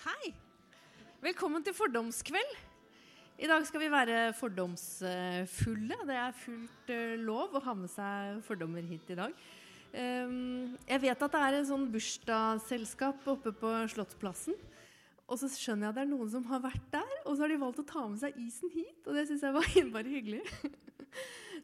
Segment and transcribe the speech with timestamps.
[0.00, 0.30] Hei!
[1.20, 2.52] Velkommen til fordomskveld.
[3.36, 5.98] I dag skal vi være fordomsfulle.
[6.08, 9.34] Det er fullt eh, lov å ha med seg fordommer hit i dag.
[9.92, 14.56] Um, jeg vet at det er en sånn bursdagsselskap oppe på Slottsplassen.
[15.28, 17.52] Og så skjønner jeg at det er noen som har vært der, og så har
[17.52, 19.02] de valgt å ta med seg isen hit.
[19.04, 20.40] Og det syns jeg var innmari hyggelig.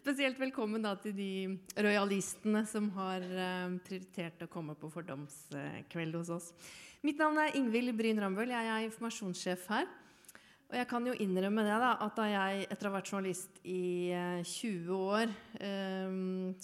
[0.07, 1.31] Spesielt velkommen da til de
[1.83, 6.47] rojalistene som har uh, prioritert å komme på fordomskveld hos oss.
[7.03, 8.53] Mitt navn er Ingvild Bryn Rambøll.
[8.55, 9.91] Jeg er informasjonssjef her.
[10.71, 13.59] Og jeg kan jo innrømme det da, at da jeg etter å ha vært journalist
[13.67, 16.17] i eh, 20 år eh,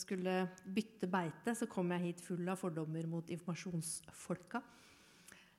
[0.07, 4.63] skulle bytte beite, så kom jeg hit full av fordommer mot informasjonsfolka.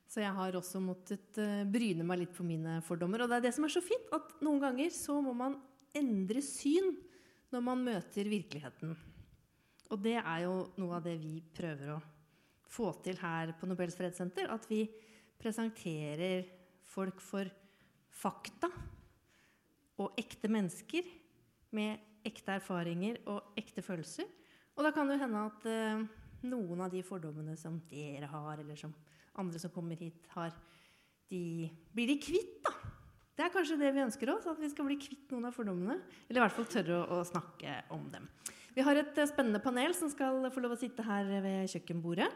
[0.08, 3.28] Så jeg har også måttet eh, bryne meg litt på mine fordommer.
[3.28, 5.60] Og det er det som er så fint, at noen ganger så må man
[6.00, 6.96] endre syn
[7.54, 8.96] når man møter virkeligheten.
[9.94, 12.02] Og det er jo noe av det vi prøver å
[12.74, 14.50] få til her på Nobels fredssenter.
[14.50, 14.88] At vi
[15.38, 16.48] presenterer
[16.94, 17.50] folk for
[18.14, 18.70] fakta
[20.02, 21.06] og ekte mennesker
[21.78, 24.28] med ekte erfaringer og ekte følelser.
[24.74, 26.06] Og da kan det hende at uh,
[26.50, 28.94] noen av de fordommene som dere har, eller som
[29.38, 30.54] andre som kommer hit, har,
[31.30, 32.58] de blir de kvitt.
[32.66, 32.73] da.
[33.34, 35.98] Det er kanskje det vi ønsker oss, at vi skal bli kvitt noen av fordommene.
[36.28, 38.28] Eller i hvert fall tørre å, å snakke om dem.
[38.74, 42.30] Vi har et uh, spennende panel som skal få lov å sitte her ved kjøkkenbordet.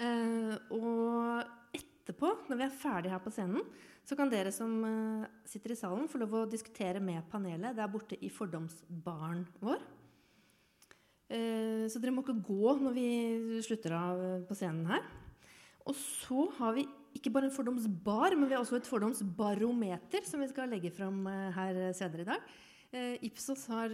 [0.00, 3.64] Eh, og etterpå, når vi er ferdige her på scenen,
[4.08, 7.90] så kan dere som eh, sitter i salen, få lov å diskutere med panelet der
[7.92, 9.82] borte i fordomsbaren vår.
[11.32, 13.10] Eh, så dere må ikke gå når vi
[13.66, 15.04] slutter av på scenen her.
[15.84, 16.86] Og så har vi
[17.16, 21.24] ikke bare en fordomsbar, men vi har også et fordomsbarometer som vi skal legge fram
[21.28, 22.52] uh, her senere i dag.
[23.24, 23.88] Ipsos har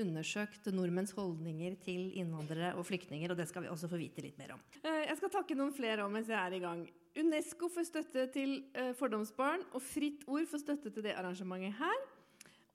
[0.00, 3.28] undersøkt nordmenns holdninger til innvandrere og flyktninger.
[3.28, 4.62] og Det skal vi også få vite litt mer om.
[4.80, 6.86] Jeg skal takke noen flere om mens jeg er i gang.
[7.16, 12.02] Unesco får støtte til eh, Fordomsbarn, og Fritt Ord får støtte til det arrangementet her.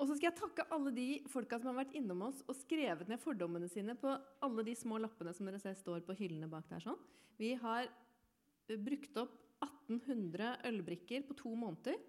[0.02, 3.10] Og så skal jeg takke alle de folka som har vært innom oss og skrevet
[3.12, 6.66] ned fordommene sine på alle de små lappene som dere ser står på hyllene bak
[6.72, 6.82] der.
[6.82, 6.98] sånn.
[7.38, 12.00] Vi har eh, brukt opp 1800 ølbrikker på to måneder.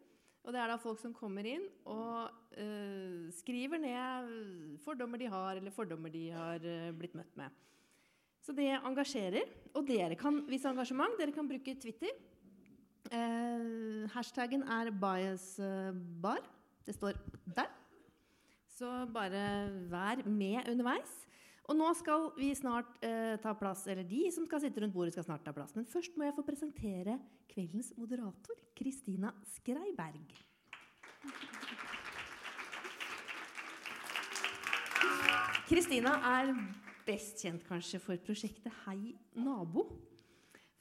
[0.43, 5.61] Og det er da folk som kommer inn og øh, skriver ned fordommer de har,
[5.61, 7.61] eller fordommer de har øh, blitt møtt med.
[8.43, 9.47] Så det engasjerer.
[9.79, 11.15] Og dere kan vise engasjement.
[11.19, 12.11] Dere kan bruke Twitter.
[13.13, 16.43] Eh, hashtaggen er biasbar.
[16.87, 17.15] Det står
[17.55, 17.71] der.
[18.67, 21.13] Så bare vær med underveis.
[21.71, 25.15] Og nå skal vi snart eh, ta plass, eller de som skal sitte rundt bordet,
[25.15, 25.77] skal snart ta plass.
[25.79, 27.21] Men først må jeg få presentere
[27.53, 30.41] kveldens moderator, Kristina Skreiberg.
[35.71, 36.51] Kristina er
[37.07, 39.87] best kjent kanskje for prosjektet Hei nabo.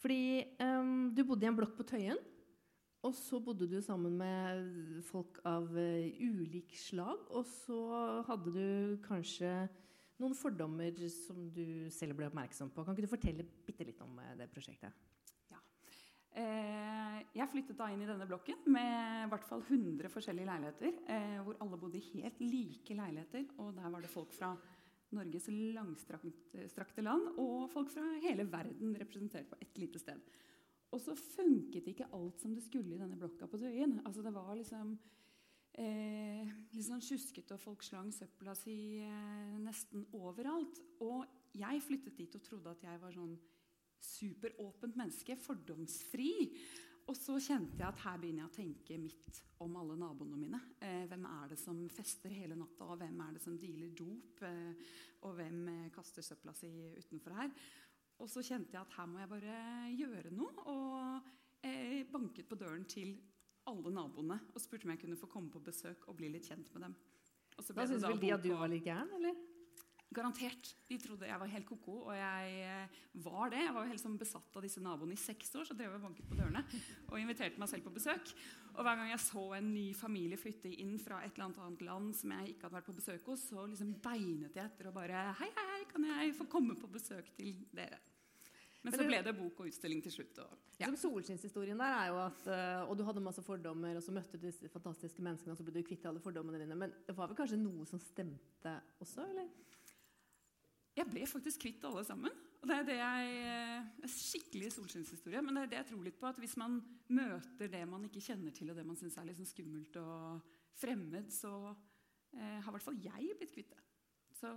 [0.01, 2.17] Fordi um, du bodde i en blokk på Tøyen.
[3.05, 7.21] Og så bodde du sammen med folk av uh, ulik slag.
[7.29, 7.79] Og så
[8.27, 9.53] hadde du kanskje
[10.21, 12.85] noen fordommer som du selv ble oppmerksom på.
[12.85, 14.95] Kan ikke du fortelle bitte litt om uh, det prosjektet?
[15.51, 15.59] Ja.
[16.41, 21.01] Eh, jeg flyttet da inn i denne blokken med i hvert fall 100 forskjellige leiligheter.
[21.15, 23.49] Eh, hvor alle bodde i helt like leiligheter.
[23.57, 24.53] Og der var det folk fra
[25.11, 30.21] Norges langstrakte land og folk fra hele verden representert på ett lite sted.
[30.91, 33.99] Og så funket ikke alt som det skulle i denne blokka på Tøyen.
[34.05, 34.95] Altså det var liksom
[35.79, 40.81] eh, litt sånn sjuskete, og folk slang søpla si eh, nesten overalt.
[41.05, 41.25] Og
[41.57, 43.35] jeg flyttet dit og trodde at jeg var sånn
[44.01, 46.31] superåpent menneske, fordomsfri.
[47.09, 50.59] Og så kjente jeg at her begynner jeg å tenke mitt om alle naboene mine.
[50.79, 54.43] Eh, hvem er det som fester hele natta, og hvem er det som dealer dop?
[54.47, 54.91] Eh,
[55.27, 57.51] og hvem eh, kaster søpla si utenfor her?
[58.21, 59.57] Og så kjente jeg at her må jeg bare
[59.97, 60.65] gjøre noe.
[60.71, 63.15] Og eh, banket på døren til
[63.71, 66.69] alle naboene og spurte om jeg kunne få komme på besøk og bli litt kjent
[66.75, 66.99] med dem.
[67.57, 69.39] da syntes vel de at du var litt gæren, eller?
[70.11, 70.73] Garantert.
[70.89, 73.61] De trodde jeg var helt ko-ko, og jeg eh, var det.
[73.63, 76.27] Jeg var helt sånn besatt av disse naboene i seks år, så drev jeg banket
[76.27, 76.65] på dørene
[77.07, 78.33] og inviterte meg selv på besøk.
[78.73, 82.11] Og hver gang jeg så en ny familie flytte inn fra et eller annet land
[82.19, 85.29] som jeg ikke hadde vært på besøk hos, så liksom beinet jeg etter og bare
[85.39, 88.03] Hei, hei, kan jeg få komme på besøk til dere?
[88.81, 90.39] Men så ble det bok og utstilling til slutt.
[90.41, 90.87] Og, ja.
[90.89, 94.39] Som Solskinnshistorien der er jo at eh, Og du hadde masse fordommer, og så møtte
[94.39, 96.77] du disse fantastiske menneskene, og så ble du kvitt alle fordommene dine.
[96.77, 98.73] Men det var vel kanskje noe som stemte
[99.03, 99.51] også, eller?
[100.97, 102.33] Jeg ble faktisk kvitt alle sammen.
[102.61, 105.45] Og det er det jeg, eh, skikkelig solskinnshistorie.
[105.45, 106.29] Men det er det jeg tror litt på.
[106.29, 109.49] at Hvis man møter det man ikke kjenner til, og det man syns er liksom
[109.49, 110.41] skummelt og
[110.81, 111.53] fremmed, så
[112.33, 113.81] eh, har i hvert fall jeg blitt kvitt det.
[114.41, 114.51] Så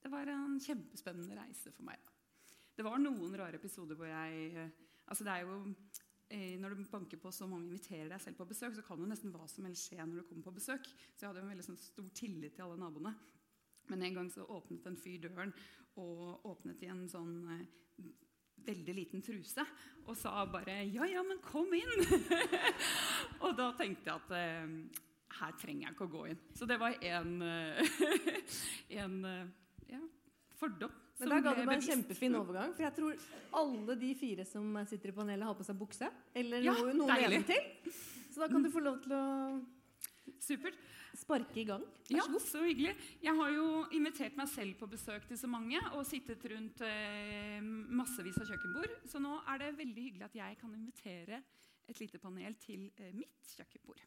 [0.00, 2.09] det var en kjempespennende reise for meg.
[2.80, 4.68] Det var noen rare episoder hvor jeg eh,
[5.12, 5.56] altså Det er jo
[6.32, 9.08] eh, når du banker på så mange inviterer deg selv på besøk, så kan jo
[9.10, 10.88] nesten hva som helst skje når du kommer på besøk.
[10.88, 13.12] Så jeg hadde jo en veldig sånn, stor tillit til alle naboene.
[13.92, 15.52] Men en gang så åpnet en fyr døren
[16.00, 18.08] og åpnet i en sånn eh,
[18.70, 19.66] veldig liten truse
[20.06, 22.06] og sa bare 'Ja, ja, men kom inn!'
[23.44, 25.04] og da tenkte jeg at eh,
[25.42, 26.40] her trenger jeg ikke å gå inn.
[26.56, 27.36] Så det var en,
[29.04, 29.20] en
[29.84, 30.02] ja,
[30.56, 30.96] fordom.
[31.20, 32.72] Men da ga du meg en kjempefin overgang.
[32.76, 33.26] For jeg tror
[33.60, 36.08] alle de fire som sitter i panelet, har på seg bukse.
[36.34, 37.92] Eller ja, noe, noe til.
[38.30, 39.24] Så da kan du få lov til å
[40.40, 40.76] Supert.
[41.18, 41.82] sparke i gang.
[42.08, 42.36] Vær så god.
[42.38, 42.92] Ja, så hyggelig.
[43.20, 43.64] Jeg har jo
[43.96, 48.94] invitert meg selv på besøk til så mange og sittet rundt eh, massevis av kjøkkenbord.
[49.10, 51.42] Så nå er det veldig hyggelig at jeg kan invitere
[51.90, 54.00] et lite panel til eh, mitt kjøkkenbord.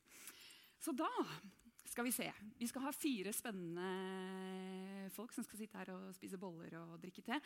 [0.83, 1.11] Så da
[1.93, 2.25] skal vi se.
[2.57, 7.23] Vi skal ha fire spennende folk som skal sitte her og spise boller og drikke
[7.25, 7.37] te.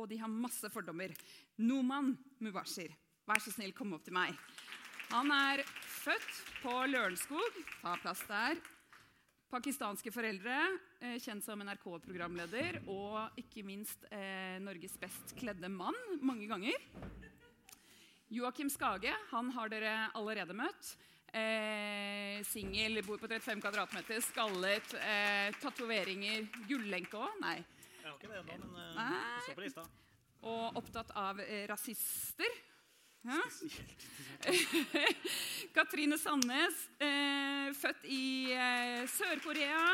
[0.00, 1.12] Og de har masse fordommer.
[1.60, 2.94] Noman Mubashir,
[3.28, 4.36] vær så snill, kom opp til meg.
[5.10, 7.62] Han er født på Lørenskog.
[7.82, 8.60] Ta plass der.
[9.50, 10.56] Pakistanske foreldre,
[11.02, 16.78] eh, kjent som NRK-programleder og ikke minst eh, Norges best kledde mann mange ganger.
[18.30, 20.94] Joakim Skage han har dere allerede møtt.
[21.32, 27.36] Eh, Singel, bor på 35 kvadratmeter, skallet, eh, tatoveringer, gullenke òg?
[27.40, 27.60] Nei.
[28.00, 29.84] Jeg har ikke det ennå, men det står på lista.
[30.42, 32.58] Og opptatt av eh, rasister.
[33.22, 33.38] Ja.
[35.76, 39.84] Katrine Sandnes, eh, født i eh, Sør-Korea.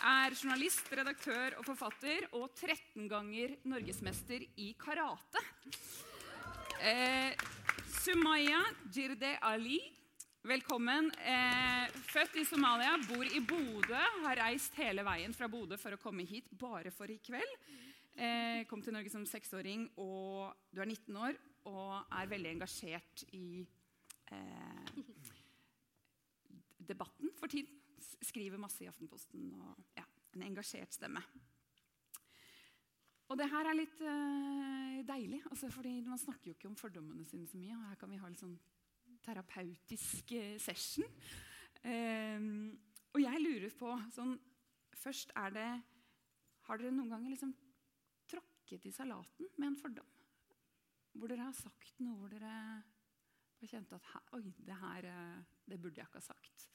[0.00, 5.42] Er journalist, redaktør og forfatter og 13 ganger norgesmester i karate.
[6.80, 7.34] Eh,
[8.00, 8.62] Sumaya
[8.94, 9.82] Jirde Ali
[10.40, 11.10] Velkommen.
[11.20, 13.98] Eh, født i Somalia, bor i Bodø.
[14.24, 17.52] Har reist hele veien fra Bodø for å komme hit bare for i kveld.
[18.16, 21.36] Eh, kom til Norge som seksåring, og du er 19 år
[21.68, 23.60] og er veldig engasjert i
[24.32, 24.96] eh,
[26.88, 27.76] debatten for tiden.
[28.24, 30.08] Skriver masse i Aftenposten og ja,
[30.38, 31.20] en engasjert stemme.
[33.28, 37.28] Og det her er litt uh, deilig, altså, fordi man snakker jo ikke om fordommene
[37.28, 37.76] sine så mye.
[37.76, 38.56] og Her kan vi ha litt sånn
[39.24, 41.06] terapeutisk eh, session.
[41.80, 42.70] Um,
[43.14, 44.36] og jeg lurer på sånn,
[45.00, 45.68] Først er det
[46.66, 47.54] Har dere noen ganger liksom
[48.28, 50.10] tråkket i salaten med en fordom?
[51.16, 55.80] Hvor dere har sagt noe hvor dere har kjent at Oi, det her eh, det
[55.80, 56.68] burde jeg ikke ha sagt.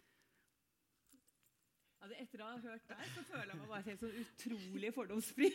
[2.06, 5.48] Altså, etter å ha hørt deg, så føler jeg meg bare helt sånn utrolig fordomsfri.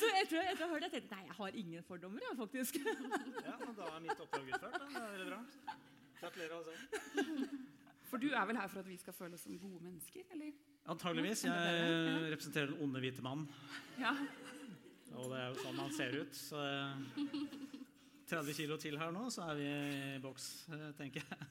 [0.00, 2.34] så etter, etter, å ha hørt deg, tenkte jeg nei, jeg har ingen fordommer, jeg,
[2.36, 2.76] faktisk.
[3.46, 4.76] ja, men Da er mitt oppdrag utført.
[4.76, 4.84] Da.
[4.92, 5.40] Det er veldig bra.
[6.18, 6.74] Gratulerer, altså.
[8.10, 10.24] For du er vel her for at vi skal føle oss som gode mennesker?
[10.36, 10.52] eller?
[10.92, 11.46] Antageligvis.
[11.48, 11.56] Jeg
[12.34, 13.48] representerer den onde hvite mann.
[14.02, 14.12] Ja.
[15.14, 16.36] Og det er jo sånn han ser ut.
[16.36, 16.60] Så
[18.28, 20.68] 30 kilo til her nå, så er vi i boks,
[21.00, 21.48] tenker jeg.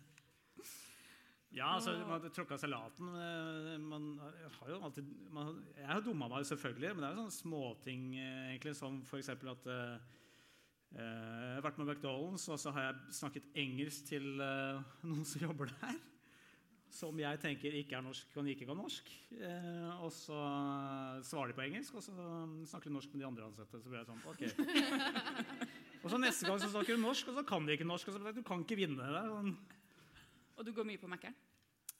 [1.55, 3.07] Ja, altså, man tråkka salaten.
[3.07, 7.21] Eh, man har jo alltid man, Jeg har dumma meg selvfølgelig, men det er jo
[7.21, 9.31] sånne småting eh, egentlig, som f.eks.
[9.31, 9.71] at
[10.97, 15.67] jeg har vært med McDonald's, og så har jeg snakket engelsk til noen som jobber
[15.81, 15.97] der.
[16.95, 19.09] Som jeg tenker ikke er norsk kan ikke kan norsk.
[19.99, 20.37] Og så
[21.27, 22.15] svarer de på engelsk, og så
[22.71, 23.81] snakker de norsk med de andre ansatte.
[23.83, 24.45] Så blir jeg sånn, ok.
[26.05, 28.07] og så neste gang så snakker de norsk, og så kan de ikke norsk.
[28.07, 29.25] Og så blir jeg, du kan ikke vinne det.
[30.57, 31.35] Og du går mye på Mækkern?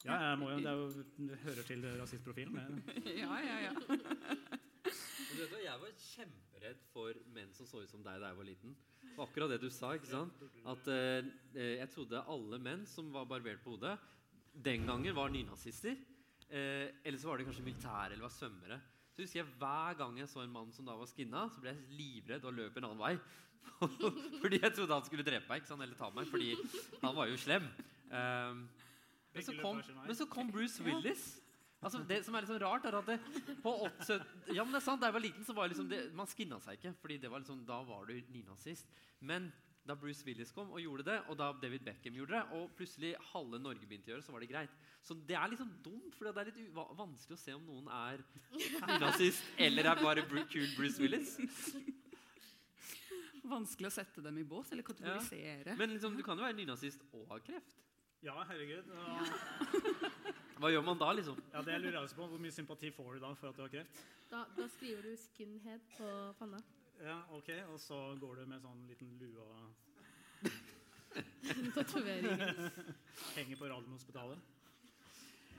[0.06, 2.58] Ja, jeg må jo, det, jo, det hører til rasistprofilen.
[3.22, 3.74] ja, ja, ja.
[5.38, 8.76] vet, jeg var kjemperedd for menn som så ut som deg da jeg var liten.
[9.16, 9.94] Og akkurat det du sa.
[9.98, 10.42] ikke sant?
[10.70, 11.32] At eh,
[11.80, 13.98] Jeg trodde alle menn som var barbert på hodet,
[14.54, 15.98] den gangen var nynazister.
[16.48, 18.80] Eh, eller så var det kanskje militære eller var svømmere.
[19.14, 21.74] Så husker jeg Hver gang jeg så en mann som da var skinna, så ble
[21.74, 23.16] jeg livredd og løp en annen vei.
[24.42, 25.84] fordi jeg trodde han skulle drepe meg ikke sant?
[25.86, 26.54] eller ta meg, fordi
[27.04, 27.68] han var jo slem.
[28.10, 28.64] Um,
[29.34, 31.28] men, så kom, men, så kom, Bruce Willis.
[31.78, 33.20] Altså, det som er litt sånn rart, er at det,
[33.62, 36.08] på 80, ja, men det er sant, Da jeg var liten, så var liksom det,
[36.18, 36.96] man skinna seg ikke.
[37.04, 38.90] fordi det var liksom, Da var du nynazist.
[39.22, 39.52] Men
[39.88, 43.14] da Bruce Willis kom og gjorde det, og da David Beckham gjorde det, og plutselig
[43.30, 44.74] halve Norge begynte å gjøre det, så var det greit.
[45.06, 48.26] Så det er liksom dumt, for det er litt vanskelig å se om noen er
[48.90, 51.38] nynazist eller er bare kul Bruce Willis.
[53.48, 55.72] Vanskelig å sette dem i bås eller kategorisere.
[55.72, 55.76] Ja.
[55.80, 57.78] Men liksom, du kan jo være nynazist og ha kreft.
[58.26, 58.90] Ja, herregud.
[60.58, 61.38] Hva gjør man da, liksom?
[61.54, 62.26] Ja, det lurer jeg på.
[62.32, 64.02] Hvor mye sympati får du da for at du har kreft?
[64.32, 66.60] Da, da skriver du 'skinhead' på panna.
[67.00, 67.52] Ja, ok.
[67.72, 70.48] Og så går du med sånn liten lue og
[71.76, 72.58] Tatoveringer.
[73.36, 74.54] Henger på Radiumhospitalet.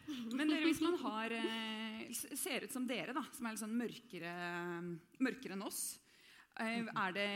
[0.09, 3.77] Men dere, hvis man har, eh, ser ut som dere, da, som er litt sånn
[3.77, 4.35] mørkere,
[5.21, 5.99] mørkere enn oss
[6.59, 7.29] Er det,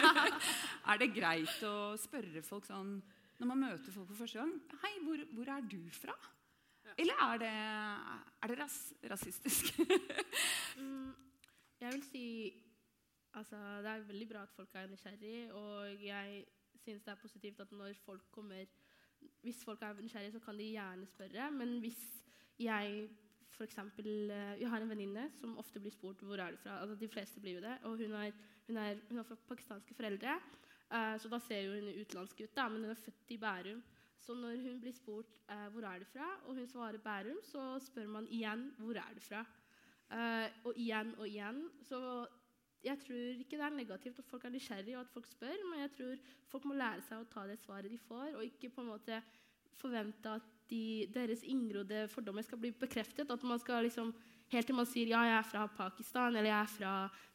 [0.90, 2.96] er det greit å spørre folk sånn
[3.40, 4.52] når man møter folk for første gang
[4.84, 6.14] Hei, hvor, hvor er du fra?
[7.00, 7.52] Eller er det,
[8.42, 8.78] er det ras,
[9.10, 9.74] rasistisk?
[10.74, 11.12] Mm,
[11.78, 12.28] jeg vil si
[13.38, 16.40] altså, Det er veldig bra at folk er nysgjerrig, og jeg
[16.82, 18.64] syns det er positivt at når folk kommer
[19.42, 22.00] Hvis folk er nysgjerrige, så kan de gjerne spørre, men hvis
[22.58, 23.08] jeg
[23.54, 26.80] for eksempel, eh, Jeg har en venninne som ofte blir spurt hvor er du fra.
[26.82, 27.78] Altså, de fleste blir jo det.
[27.84, 28.32] Og hun er,
[28.66, 30.36] hun er, hun har fra pakistanske foreldre,
[30.90, 32.54] uh, så da ser hun utenlandsk ut.
[32.56, 33.82] Da, men hun er født i Bærum.
[34.20, 37.78] Så når hun blir spurt uh, hvor er du fra, og hun svarer Bærum, så
[37.78, 39.44] spør man igjen hvor er du fra.
[40.10, 41.68] Uh, og igjen og igjen.
[41.82, 42.00] Så
[42.84, 45.80] jeg tror ikke det er negativt at folk er nysgjerrige og at folk spør, men
[45.80, 46.16] jeg tror
[46.52, 49.22] folk må lære seg å ta det svaret de får, og ikke på en måte
[49.74, 53.30] forvente at de, deres inngrodde fordommer skal bli bekreftet.
[53.30, 54.14] At man skal liksom
[54.52, 56.90] Helt til man sier ja, jeg er fra Pakistan eller jeg er fra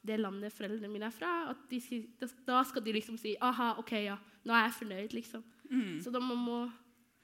[0.06, 1.80] det landet foreldrene mine er fra, at de,
[2.22, 4.14] da- skal de liksom si aha, ok, ja,
[4.46, 5.42] nå er jeg fornøyd, liksom.
[6.06, 6.60] Så da man må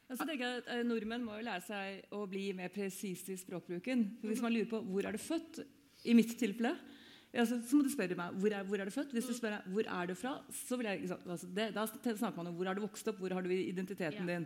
[0.10, 4.04] Altså, jeg at eh, Nordmenn må jo lære seg å bli mer presise i språkbruken.
[4.22, 5.62] For hvis man lurer på hvor er du født,
[6.06, 6.76] i mitt tilfelle,
[7.34, 9.14] ja, så, må du spørre meg hvor er, hvor er du født.
[9.16, 10.36] Hvis du spør meg hvor er du fra,
[10.66, 13.34] så vil jeg, altså, det, da snakker man om hvor har du vokst opp, hvor
[13.38, 14.40] har du identiteten Ja.
[14.40, 14.46] din.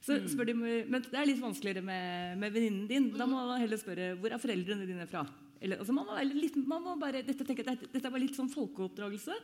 [0.00, 3.10] Så spør de, men det er litt vanskeligere med, med venninnen din.
[3.12, 5.26] Da må man heller spørre hvor er foreldrene dine fra.
[5.60, 8.22] Eller, altså man må være litt, man må bare, dette, tenker jeg, dette, er bare
[8.24, 9.36] litt sånn folkeoppdragelse.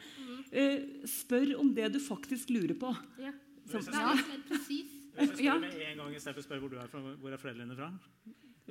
[0.50, 2.94] Eh, spør om det du faktisk lurer på.
[3.20, 3.34] ja,
[3.68, 4.94] Så, være litt mer presis.
[5.16, 5.58] Hvis jeg Ja.
[5.58, 7.90] spør med en gang istedenfor å spørre hvor du er fra, hvor er foreldrene fra?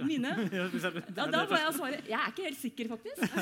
[0.03, 0.31] Mine?
[1.15, 1.99] Ja, da må jeg svare.
[2.05, 3.35] Jeg er ikke helt sikker, faktisk.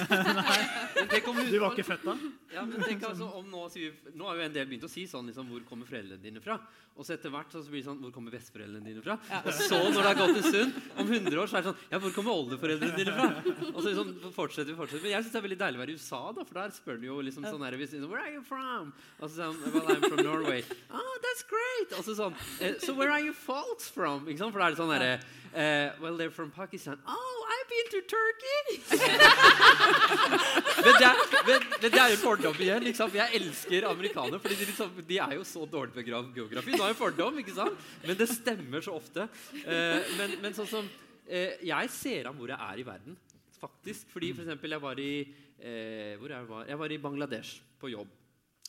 [1.00, 2.16] Men om Du var ikke født da?
[2.54, 5.06] Ja, men tenk altså om Nå vi, nå har jo en del begynt å si
[5.10, 6.60] sånn liksom, Hvor kommer foreldrene dine fra?
[6.94, 9.16] Og så etter hvert så blir det sånn Hvor kommer besteforeldrene dine fra?
[9.42, 11.94] Og så, når det har gått en stund, om 100 år, så er det sånn
[11.96, 13.30] Ja, hvor kommer oldeforeldrene dine fra?
[13.72, 15.08] Og så liksom, sånn, fortsetter vi, fortsetter vi.
[15.10, 17.00] Men jeg syns det er veldig deilig å være i USA, da, for der spør
[17.02, 18.94] de jo liksom sånn her sånn, Where are you from?
[19.20, 20.62] Og så sier han Well, I'm from Norway.
[20.94, 21.98] Oh, that's great!
[21.98, 24.28] Og så sånn eh, So where are you folks from?
[24.28, 24.54] Ikke sant?
[24.54, 25.16] For da er det sånn herre
[25.56, 26.98] eh, Well, they're from Pakistan.
[27.08, 28.60] Oh, I've been to Turkey!
[30.86, 32.84] men, det er, men, men det er jo en fordom igjen.
[32.88, 33.14] Liksom.
[33.18, 36.06] Jeg elsker amerikanere, For de, liksom, de er jo så dårlige på
[36.40, 36.74] geografi.
[36.76, 37.86] Nå er jo fordom, ikke sant?
[38.06, 39.28] Men det stemmer så ofte.
[39.62, 43.20] Uh, men, men sånn som uh, Jeg ser an hvor jeg er i verden,
[43.60, 44.10] faktisk.
[44.14, 45.14] Fordi for eksempel, jeg var i
[45.64, 46.66] hvor jeg var?
[46.68, 48.10] Jeg var i Bangladesh på jobb.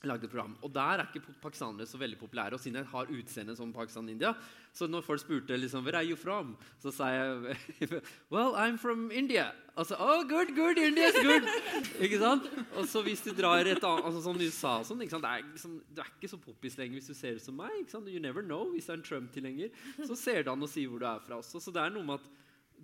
[0.06, 2.54] Lagde program, og Der er ikke pakistanere så veldig populære.
[2.54, 4.34] Og siden jeg har utseende som Pakistan-India,
[4.72, 6.56] så når folk spurte liksom, Where are you from?
[6.78, 7.56] så sa jeg
[8.32, 9.50] Well, I'm from India.
[9.76, 11.48] Altså, oh, good, good, India's good.
[12.04, 12.46] ikke sant?
[12.76, 15.26] Og så hvis du drar et annet, altså sånn USA og sånn, ikke sant?
[15.26, 17.74] Det er, liksom, du er ikke så poppis lenger hvis du ser ut som meg.
[17.80, 18.08] ikke sant?
[18.08, 18.70] You never know.
[18.70, 21.40] Hvis det er en Trump-tilhenger, så ser det an å si hvor du er fra
[21.42, 21.62] også.
[21.62, 22.32] Så det er noe med at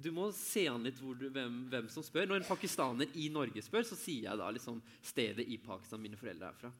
[0.00, 2.28] du må se an litt du, hvem, hvem som spør.
[2.28, 6.18] Når en pakistaner i Norge spør, så sier jeg da liksom stedet i Pakistan mine
[6.20, 6.72] foreldre er fra.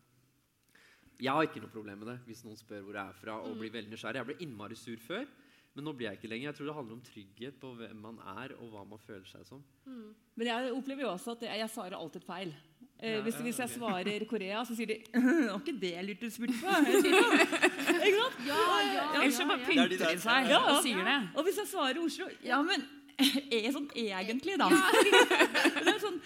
[1.20, 3.38] Jeg har ikke noe problem med det hvis noen spør hvor jeg er fra.
[3.44, 4.20] og blir veldig nysgjerrig.
[4.22, 5.26] Jeg ble innmari sur før,
[5.74, 6.48] men nå blir jeg ikke lenger.
[6.50, 9.44] Jeg tror det handler om trygghet på hvem man er, og hva man føler seg
[9.46, 9.62] som.
[9.86, 12.54] Men jeg opplever jo også at jeg, jeg svarer alltid feil.
[13.00, 13.78] Eh, Ja, hvis, ja, hvis jeg okay.
[13.78, 16.74] svarer Korea, så sier de Det var ikke det jeg lurte spurt på.
[16.92, 18.40] Ikke sant?
[18.44, 20.58] Ja, ja, Ellers så bare pynter de de seg Ja, ja.
[20.74, 21.14] og sier det.
[21.36, 22.84] Og hvis jeg svarer Oslo Ja, men
[23.56, 24.68] er sånn egentlig, da.
[25.84, 26.20] det er sånn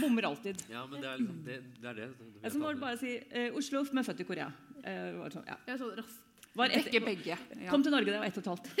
[0.00, 0.62] Bommer alltid.
[0.72, 1.58] Ja, men det er liksom det.
[1.78, 2.10] det, er det.
[2.42, 4.48] Jeg så må bare si eh, Oslo, men født i Korea.
[4.82, 5.58] Eh, var sånn, ja.
[5.66, 6.31] Jeg er sånn raskt.
[6.52, 7.32] Dekker begge.
[7.32, 7.70] Ja.
[7.70, 8.72] Kom til Norge det var ett og et halvt.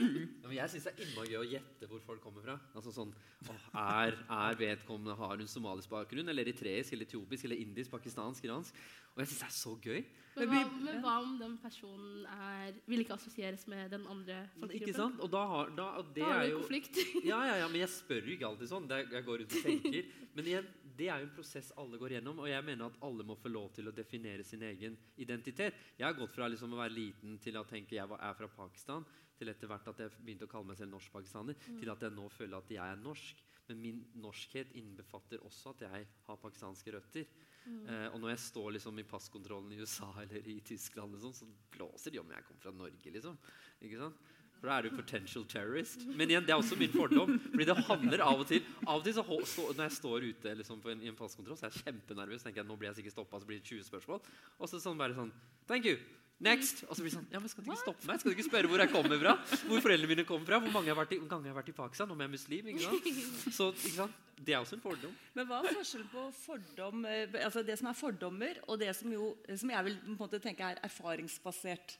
[0.00, 2.54] Ja, men jeg syns det er innmari gøy å gjette hvor folk kommer fra.
[2.74, 3.10] Altså sånn,
[3.46, 8.46] å, er, er vedkommende Har hun somalisk bakgrunn, eller eritreisk, eller etiopisk, eller indisk, pakistansk,
[8.48, 8.78] iransk?
[9.12, 10.00] Og jeg syns det er så gøy.
[10.38, 14.94] Men hva, men hva om den personen er, vil ikke assosieres med den andre Ikke
[14.94, 15.18] sant?
[15.20, 17.00] Og da har da, og det Da har er du jo konflikt.
[17.26, 18.86] Ja, ja, ja, men jeg spør jo ikke alltid sånn.
[18.90, 20.12] Det jeg går rundt og tenker.
[20.36, 20.66] Men igjen,
[21.00, 23.52] det er jo en prosess alle går gjennom, og jeg mener at alle må få
[23.52, 25.76] lov til å definere sin egen identitet.
[25.96, 29.06] Jeg har gått fra liksom å være liten til å tenke jeg er fra Pakistan,
[29.40, 32.26] til etter hvert at jeg begynte å kalle meg selv norsk-pakistaner, til at jeg nå
[32.34, 33.46] føler at jeg er norsk.
[33.70, 37.28] Men min norskhet innbefatter også at jeg har pakistanske røtter.
[37.70, 41.48] Eh, og når jeg står liksom i passkontrollen i USA eller i Tyskland, liksom, så
[41.76, 43.14] blåser de om jeg kommer fra Norge.
[43.14, 43.38] liksom.
[43.86, 44.20] Ikke sant?
[44.60, 46.04] For da er du potential terrorist.
[46.12, 47.32] Men igjen, det er også min fordom.
[47.48, 49.24] Fordi det handler av og til Av og til så
[49.72, 52.44] Når jeg står ute liksom, en, i en passkontroll, så er jeg kjempenervøs.
[52.44, 54.24] tenker jeg, nå blir jeg sikkert stoppet, så blir det 20 spørsmål.
[54.58, 55.32] Og så sånn bare sånn
[55.70, 55.96] Thank you.
[56.40, 56.84] Next.
[56.88, 58.20] Og så blir det sånn Ja, men skal du ikke stoppe meg?
[58.20, 59.34] Skal du ikke spørre hvor jeg kommer fra?
[59.68, 60.60] Hvor foreldrene mine kommer fra?
[60.64, 62.12] Hvor mange ganger jeg har vært i Pakistan?
[62.14, 62.70] Om jeg er muslim?
[62.72, 63.10] ikke sant?
[63.56, 64.22] Så ikke sant?
[64.40, 65.16] Det er også en fordom.
[65.36, 69.12] Men hva er forskjellen på fordom, eh, altså det som er fordommer, og det som,
[69.12, 71.98] jo, som jeg vil på en måte tenke er erfaringsbasert?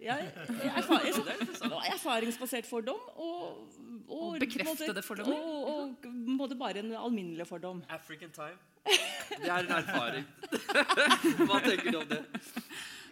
[0.00, 1.14] Jeg, jeg, erfar, jeg,
[1.62, 3.42] jeg, erfaringsbasert fordom og,
[4.08, 5.36] og, Og bekreftede fordommer.
[5.36, 7.82] Og, og, og bare en alminnelig fordom.
[7.88, 8.56] African time.
[9.30, 10.24] Det er en erfaring.
[11.48, 12.22] Hva tenker du om det?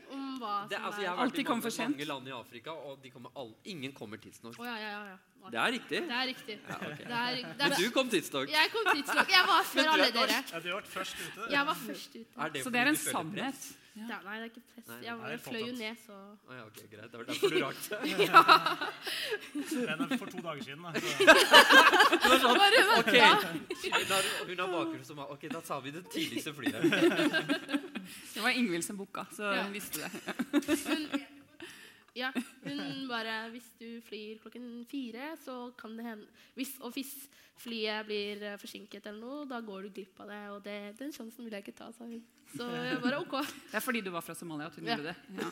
[0.09, 3.11] Om hva det altså, jeg har vært i mange, mange land i Afrika, og de
[3.13, 4.57] kommer all, ingen kommer tidsnok.
[4.57, 5.03] Oh, ja, ja, ja.
[5.11, 5.51] ja.
[5.53, 6.01] Det er riktig.
[6.09, 6.57] Det er riktig.
[6.69, 7.03] Ja, ok.
[7.03, 8.49] Det er, det Men er, du kom tidsnok.
[8.55, 9.35] jeg kom tidsnok.
[9.35, 10.39] Jeg var før alle dere.
[10.53, 11.51] Ja, du har vært først ute.
[11.53, 12.49] Jeg var først ute.
[12.57, 13.69] Det Så det er en sannhet.
[14.09, 14.87] Ja, nei, det er ikke press.
[14.89, 16.17] Nei, Jeg, jeg fløy jo ned, så
[16.49, 17.09] Å ja, ok, greit.
[17.13, 17.99] Det var derfor du rakk det.
[19.93, 20.83] er for to dager siden.
[20.85, 20.91] Da.
[20.99, 21.01] Så,
[22.19, 23.21] Det var sånn, Bare vent, okay.
[24.09, 24.21] da.
[24.49, 26.81] hun har bakgrunn som Ok, da tar vi det tidligste flyet.
[28.35, 29.65] Det var Ingvild som booka, så Ja.
[29.67, 30.11] hun visste det.
[30.87, 31.09] Hun,
[32.19, 32.29] ja,
[32.65, 36.27] hun bare Hvis du flyr klokken fire, så kan det hende
[36.59, 37.13] hvis, Og hvis
[37.59, 40.41] flyet blir eh, forsinket eller noe, da går du glipp av det.
[40.55, 42.21] Og det, den sjansen vil jeg ikke ta, sa hun.
[42.55, 43.35] Så jeg bare OK.
[43.73, 44.97] Det er fordi du var fra Somalia at hun Ja.
[44.97, 45.19] gjorde det.
[45.41, 45.49] Ja.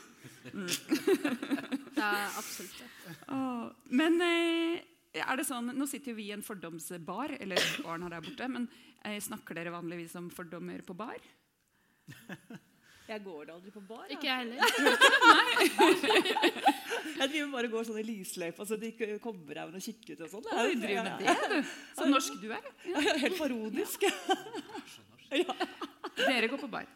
[1.96, 3.16] Det er absolutt det.
[3.32, 4.84] Åh, Men eh,
[5.16, 8.48] er det sånn, nå sitter jo vi i en fordomsbar, eller barn har der borte,
[8.52, 8.66] men
[9.02, 11.18] eh, snakker dere vanligvis om fordommer på bar?
[13.06, 14.06] Jeg går da aldri på bar.
[14.10, 14.34] Ikke jeg.
[14.34, 14.66] jeg heller.
[17.16, 20.16] Jeg driver bare og går sånn i lysløypa, så de ikke kommer her og kikker
[20.16, 20.48] ut og sånn.
[20.52, 21.70] Oi, driver med det, du.
[21.96, 22.66] Så norsk du er.
[23.22, 24.04] Helt parodisk.
[26.26, 26.86] Dere går på bar.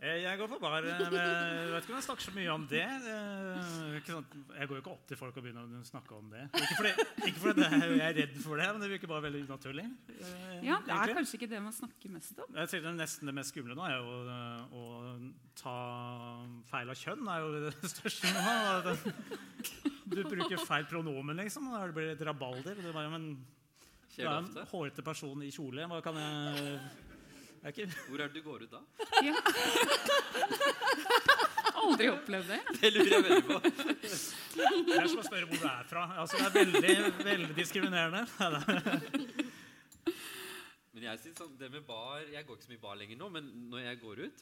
[0.00, 0.80] Eh, Jeg går på bar.
[0.80, 2.80] men Jeg vet ikke om jeg snakker så mye om det.
[2.80, 4.24] Eh, sånn-
[4.56, 6.46] Jeg går jo ikke opp til folk og begynner å snakke om det.
[6.56, 6.92] Ikke fordi,
[7.28, 9.84] ikke fordi jeg er redd for det, men det virker bare veldig unaturlig.
[10.08, 12.48] eh, Ja, Det er kanskje ikke det man snakker mest om.
[12.56, 17.28] Jeg tenker Nesten det mest skumle nå er jo å, å ta feil av kjønn.
[17.28, 19.12] er jo det største nå.
[20.10, 21.68] Du bruker feil pronomen, liksom.
[21.68, 22.74] og Da blir det et rabalder.
[22.74, 23.36] Det er bare, men
[24.16, 25.84] du er en hårete person i kjole.
[25.86, 26.80] Hva kan jeg
[27.62, 28.80] er ikke, Hvor er det du går ut da?
[29.26, 29.34] Ja.
[31.80, 32.60] Aldri opplevd det.
[32.80, 33.56] Det lurer jeg veldig på.
[34.04, 36.02] Jeg skal spørre hvor du er fra.
[36.20, 36.94] Altså, det er veldig,
[37.24, 38.22] veldig diskriminerende.
[40.92, 43.26] Men jeg synes sånn, det med bar Jeg går ikke så mye bar lenger nå,
[43.32, 44.38] men når jeg går ut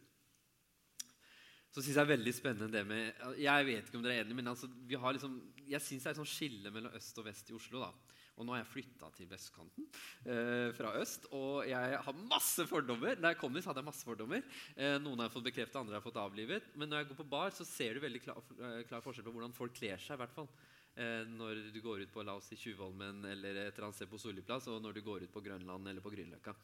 [1.68, 3.04] så syns jeg det er veldig spennende det med
[3.42, 5.32] Jeg vet ikke om dere er enige, men altså, vi har liksom,
[5.68, 7.76] jeg syns det er et sånn skille mellom øst og vest i Oslo.
[7.84, 7.90] da.
[8.38, 9.86] Og nå har jeg flytta til vestkanten
[10.30, 13.18] eh, fra øst, og jeg har masse fordommer.
[13.18, 14.46] Da jeg kom hit, hadde jeg masse fordommer.
[14.78, 16.72] Eh, noen har jeg fått bekreftet, andre har jeg fått avlivet.
[16.78, 19.34] Men når jeg går på bar, så ser du veldig klar, eh, klar forskjell på
[19.34, 20.14] hvordan folk kler seg.
[20.14, 20.50] i hvert fall.
[20.98, 24.10] Eh, når du går ut på la oss si Tjuvholmen eller et eller annet sted
[24.10, 26.54] på Solli plass, og når du går ut på Grønland eller på Grünerløkka.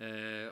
[0.00, 0.48] Eh,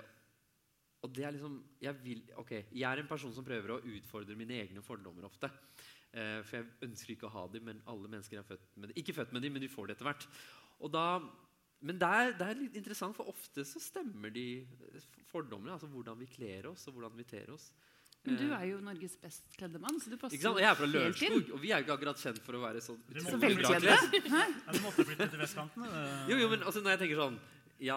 [1.03, 4.37] og det er liksom jeg, vil, okay, jeg er en person som prøver å utfordre
[4.39, 5.49] mine egne fordommer ofte.
[6.13, 8.99] Eh, for jeg ønsker ikke å ha dem, men alle mennesker er født med det.
[9.01, 10.29] Ikke født med dem, men de får det etter hvert.
[10.83, 11.07] Og da,
[11.83, 14.47] men det er, det er litt interessant, for ofte så stemmer de
[15.31, 15.75] fordommene.
[15.77, 17.71] Altså hvordan vi kler oss, og hvordan vi ter oss.
[18.23, 20.61] Men du Eh, er jo Norges best kledde mann, så du passer ikke sant?
[20.63, 20.87] Jeg er fra.
[20.87, 23.97] Lørenskog, og vi er jo ikke akkurat kjent for å være sånn Så velkledde.
[24.77, 25.89] du måtte flytte til vestkanten.
[26.31, 27.41] Jo, jo, men altså, når jeg tenker sånn
[27.83, 27.97] Ja,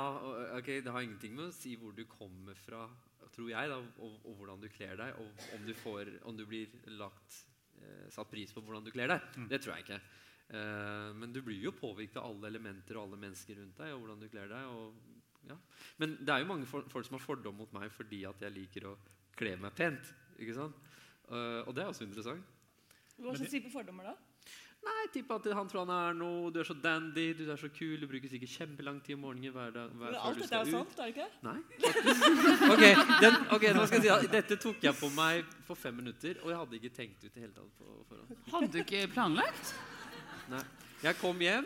[0.58, 2.88] ok, det har ingenting med å si hvor du kommer fra,
[3.36, 6.46] tror jeg, da, og, og hvordan du kler deg, og om du, får, om du
[6.50, 7.38] blir lagt
[7.84, 9.30] eh, satt pris på hvordan du kler deg.
[9.52, 10.00] Det tror jeg ikke.
[10.50, 14.04] Eh, men du blir jo påvirket av alle elementer og alle mennesker rundt deg, og
[14.04, 14.68] hvordan du kler deg.
[14.70, 15.58] Og, ja.
[16.02, 18.54] Men det er jo mange for, folk som har fordom mot meg fordi at jeg
[18.54, 18.96] liker å
[19.38, 20.14] kle meg pent.
[20.38, 20.88] Ikke sant?
[21.32, 22.54] Eh, og det er også interessant.
[23.16, 24.16] Hva slags type fordommer da?
[24.86, 27.70] Nei, tipp at han tror han er noe Du er så dandy, du er så
[27.74, 29.96] kul, du bruker sikkert kjempelang tid om morgenen hver dag.
[29.98, 31.28] Hver, Men alt dette er sant, er det ikke?
[31.48, 31.56] Nei,
[32.76, 32.92] Okay,
[33.24, 36.38] den, ok, nå skal jeg si at Dette tok jeg på meg for fem minutter,
[36.44, 38.46] og jeg hadde ikke tenkt ut det hele tatt på forhånd.
[38.52, 39.74] Hadde du ikke planlagt?
[40.50, 40.62] Nei.
[41.04, 41.66] Jeg kom hjem,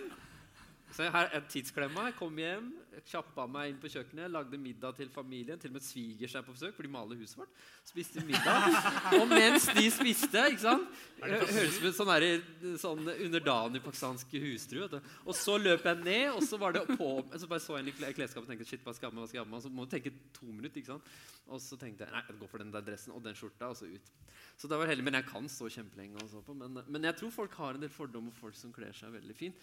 [0.95, 2.07] så her er tidsklemma.
[2.09, 2.69] Jeg kom hjem,
[3.07, 5.59] kjappa meg inn på kjøkkenet, lagde middag til familien.
[5.61, 7.53] Til og med svigers er på besøk, for de maler huset vårt.
[7.87, 8.73] Spiste middag.
[9.19, 10.89] Og mens de spiste ikke sant?
[11.21, 14.81] Høres ut som en sånn, sånn underdanig pakistansk hustru.
[14.87, 15.11] vet du.
[15.29, 17.91] Og så løp jeg ned, og så var det på Så bare så jeg inn
[17.93, 19.53] i kle- klesskapet og tenkte shit, hva skal jeg hva skal jeg?
[19.53, 20.81] Og så må du tenke to minutter.
[20.81, 21.13] ikke sant?
[21.49, 23.77] Og så tenkte jeg nei, jeg går for den der dressen og den skjorta, og
[23.77, 24.11] så ut.
[24.59, 26.17] Så det var heldig, Men jeg kan stå kjempelenge.
[26.21, 28.91] og så på, men, men jeg tror folk har en del fordommer folk som kler
[28.91, 29.55] seg veldig fint.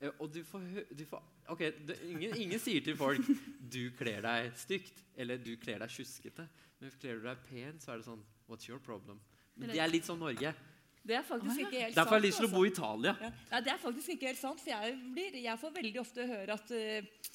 [0.00, 0.64] Eh, Og du får,
[0.96, 3.20] du får Ok, det, ingen, ingen sier til folk
[3.72, 6.46] 'du kler deg stygt' eller 'du kler deg tjuskete'.
[6.80, 9.18] Men kler du deg pen, så er det sånn 'what's your problem'?
[9.56, 10.54] Men det er litt som Norge.
[11.02, 11.96] Det er faktisk ikke helt sant.
[11.96, 12.56] Derfor har jeg lyst til å altså.
[12.56, 13.12] bo i Italia.
[13.20, 13.30] Ja.
[13.52, 14.60] Ja, det er faktisk ikke helt sant.
[14.60, 17.30] For jeg, blir, jeg får veldig ofte høre at uh,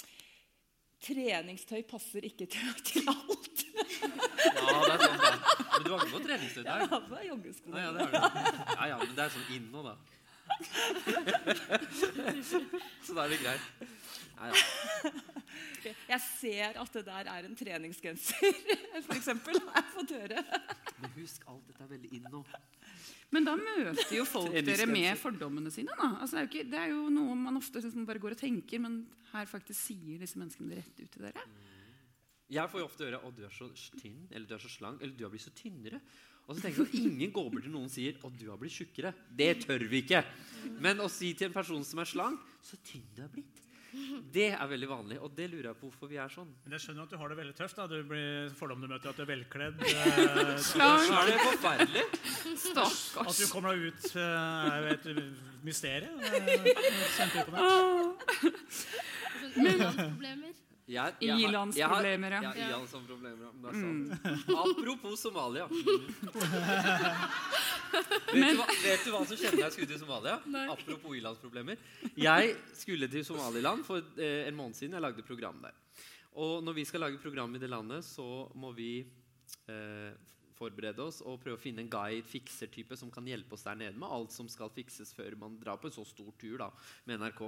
[1.06, 3.66] treningstøy passer ikke til, til alt.
[3.76, 5.32] Ja, det er sånn da.
[5.76, 6.86] Men du har ikke på treningstøy Jeg der?
[6.94, 7.74] har på joggesko.
[7.74, 8.30] Ja, ja.
[8.76, 9.96] Ja, ja, men det er sånn inn nå, da.
[13.06, 13.66] Så da er det greit.
[14.36, 14.56] Ja, ja.
[15.86, 18.46] Jeg ser at det der er en treningsgenser,
[19.06, 19.60] for eksempel.
[19.70, 20.44] Har jeg fått høre.
[21.02, 22.42] Men husk, alt dette er veldig inn nå.
[23.34, 25.94] Men da møter jo folk dere med fordommene sine.
[25.98, 26.12] da.
[26.22, 28.42] Altså, det, er jo ikke, det er jo noe man ofte liksom bare går og
[28.42, 29.02] tenker, men
[29.34, 31.46] her faktisk sier disse menneskene det rett ut til dere.
[32.54, 35.02] Jeg får jo ofte høre at du er så tynn', eller 'du er så slank',
[35.02, 36.02] eller 'du har blitt så tynnere'.
[36.48, 38.58] Og så tenker jeg at Ingen går bort til noen og sier 'Å, du har
[38.58, 39.14] blitt tjukkere'.
[39.36, 40.24] Det tør vi ikke.
[40.80, 43.62] Men å si til en person som er slank 'Så tynn du har blitt',
[44.32, 45.18] det er veldig vanlig.
[45.24, 46.50] Og det lurer jeg på hvorfor vi er sånn.
[46.66, 47.76] Men jeg skjønner at du har det veldig tøft.
[47.78, 47.88] da.
[47.88, 49.80] Du blir fordom du møter, at du er velkledd.
[49.82, 51.10] eh, Slank.
[51.16, 52.04] Er det forferdelig?
[53.24, 55.06] At du kommer deg ut, eh, er jo et
[55.64, 56.20] mysterium.
[56.20, 57.60] Kjente du ut på det?
[59.56, 60.56] Sånn.
[60.86, 62.42] Jeg, jeg Ilandsproblemer, ja.
[62.46, 63.52] Ja, ilandsproblemer, ja.
[63.70, 64.12] Er sant.
[64.66, 65.66] Apropos Somalia.
[68.36, 70.36] vet, du hva, vet du hva som skjedde da jeg skulle til Somalia?
[70.46, 70.68] Nei.
[70.70, 71.82] Apropos ilandsproblemer.
[72.22, 74.94] Jeg skulle til Somaliland for eh, en måned siden.
[74.94, 75.74] Jeg lagde program der.
[76.38, 79.00] Og når vi skal lage program i det landet, så må vi
[79.72, 80.14] eh,
[80.56, 83.98] forberede oss og prøve å finne en guide, fikser-type, som kan hjelpe oss der nede
[83.98, 86.70] med alt som skal fikses før man drar på en så stor tur da,
[87.10, 87.48] med NRK.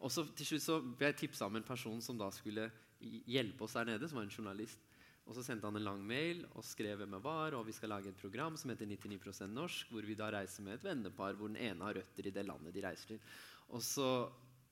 [0.00, 3.64] Og så til slutt så ble jeg tipsa om en person som da skulle hjelpe
[3.64, 4.80] oss der nede, som var en journalist.
[5.28, 7.92] Og så sendte han en lang mail og skrev hvem jeg var, og vi skal
[7.92, 11.52] lage et program som heter 99% norsk, hvor vi da reiser med et vennepar hvor
[11.52, 13.20] den ene har røtter i det landet de reiser til.
[13.70, 14.08] Og så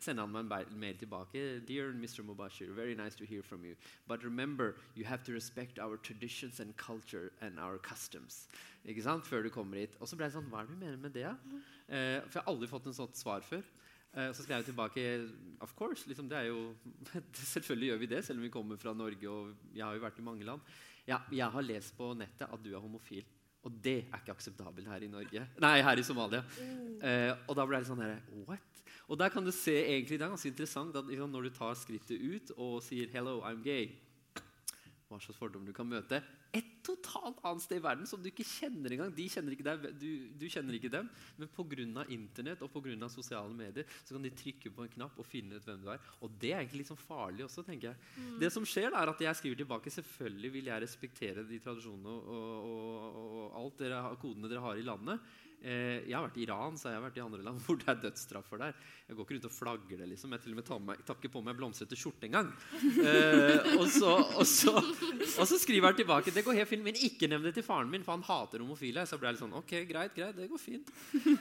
[0.03, 1.45] sender han meg en mail tilbake.
[1.69, 2.25] Dear Mr.
[2.27, 3.75] Mubashir, very nice to hear from you.
[4.07, 8.49] But remember, you have to respect our traditions and culture and our customs.
[8.85, 9.27] Ikke sant?
[9.27, 9.97] Før du kommer hit.
[10.01, 11.29] Og så ble jeg sånn, hva er det du mener med det?
[11.89, 13.63] Eh, for jeg har aldri fått en sånt svar før.
[14.15, 15.07] Eh, så skrev jeg tilbake
[15.61, 16.09] Of course.
[16.09, 16.75] Liksom, det er jo,
[17.55, 19.29] selvfølgelig gjør vi det, selv om vi kommer fra Norge.
[19.29, 20.61] og Jeg har jo vært i mange land.
[21.09, 23.25] Ja, jeg har lest på nettet at du er homofil.
[23.67, 25.45] Og det er ikke akseptabelt her i Norge.
[25.61, 26.45] Nei, her i Somalia.
[27.03, 28.85] Eh, og da ble litt sånn her, What?
[29.09, 31.75] Og der kan du se egentlig, Det er ganske interessant at liksom, når du tar
[31.75, 33.97] skrittet ut og sier 'hello, I'm gay',
[35.09, 36.21] hva slags fordom du kan møte
[36.57, 39.11] et totalt annet sted i verden som du ikke kjenner engang.
[39.13, 40.09] De kjenner ikke deg, du,
[40.41, 41.09] du kjenner ikke dem.
[41.37, 42.05] Men pga.
[42.15, 45.29] internett og på grunn av sosiale medier så kan de trykke på en knapp og
[45.29, 46.01] finne ut hvem du er.
[46.25, 48.31] Og det er egentlig litt sånn farlig også, tenker jeg.
[48.41, 49.93] Det som skjer, er at jeg skriver tilbake.
[49.93, 54.81] Selvfølgelig vil jeg respektere de tradisjonene og, og, og, og alt dere kodene dere har
[54.81, 55.37] i landet.
[55.59, 57.89] Eh, jeg har vært i Iran, så jeg har vært i andre land hvor det
[57.91, 58.77] er dødsstraffer der.
[59.09, 60.09] Jeg går ikke rundt og flagger det.
[60.13, 62.53] liksom Jeg til og med tar, ikke på meg blomstrete skjorte engang.
[62.79, 67.29] Eh, og, så, og, og så skriver han tilbake Det går helt fint, men ikke
[67.31, 69.07] nevn det til faren min, for han hater homofile.
[69.09, 70.93] Så ble jeg litt sånn Ok, greit, greit, det går fint.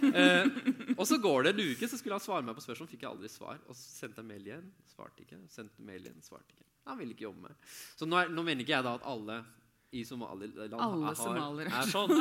[0.08, 0.50] Eh,
[0.96, 2.90] og så går det en uke, så skulle han svare meg på spørsmål.
[2.90, 3.62] Fikk jeg aldri svar.
[3.68, 4.72] Og så sendte jeg mail igjen.
[4.96, 5.44] Svarte ikke.
[5.54, 6.66] Sendte mail igjen, svarte ikke.
[6.88, 9.42] Han ville ikke jobbe med Så nå, er, nå mener ikke jeg da at alle
[9.92, 11.72] i Somaliland Alle har- somaliere.
[11.72, 12.12] er sånn.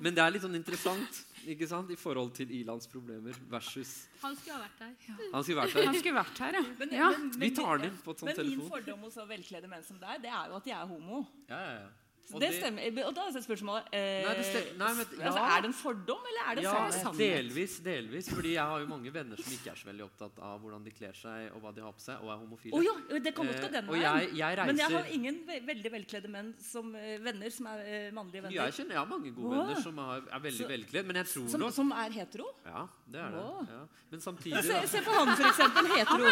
[0.00, 1.90] Men det er litt sånn interessant ikke sant?
[1.90, 5.30] i forhold til Ilans problemer versus Han skulle ha vært der.
[5.32, 6.62] Han skulle vært her, Han skulle vært her, ja.
[6.78, 7.10] Men, Ja.
[7.10, 8.36] men, men, Vi tar den på et sånt telefon.
[8.36, 8.70] Men min telefon.
[8.70, 11.26] fordom hos så velkledde menn som deg, det er jo at de er homo.
[11.48, 11.88] Ja, ja, ja.
[12.26, 12.82] Så det det- stemmer.
[13.06, 15.42] Og da er spørsmålet eh, Nei, det nei, men- altså.
[15.46, 17.18] Er det en fordom, eller er det Ja, sannhet?
[17.18, 18.28] delvis, delvis.
[18.34, 20.90] Fordi jeg har jo mange venner som ikke er så veldig opptatt av hvordan de
[20.90, 22.72] kler seg og hva de har på seg, og er homofile.
[22.74, 24.02] Oh, ja, det godt gå Eh, den veien.
[24.02, 27.66] jeg, jeg reiser Men jeg har ingen ve veldig velkledde menn som eh, venner som
[27.66, 28.52] er eh, mannlige venner.
[28.58, 29.66] Jeg kjenner jeg har mange gode wow.
[29.66, 32.46] venner som er, er veldig Så- velkledd, men jeg tror som, nok som er hetero?
[32.66, 33.68] Ja, det er det.
[33.70, 33.86] Ja.
[34.10, 35.86] Men samtidig Se, se på han, for eksempel.
[35.96, 36.24] Hetero.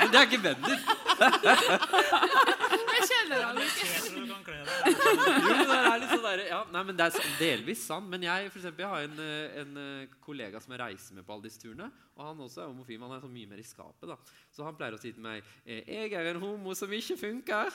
[0.00, 0.78] Men det er ikke venner!
[3.30, 3.86] Ikke.
[3.86, 4.70] Jeg tror du kan kle deg.
[5.46, 8.08] Jo, det er litt sånn der, ja, nei, men det er delvis sant.
[8.10, 11.26] Men jeg, for eksempel, jeg har en, eh, en eh, kollega som jeg reiser med
[11.26, 11.90] på alle disse turene.
[12.20, 14.10] Og han også er homofil, men han er så mye mer i skapet.
[14.10, 14.16] da
[14.52, 17.70] Så han pleier å si til meg eh, 'Jeg er en homo som ikke funker'.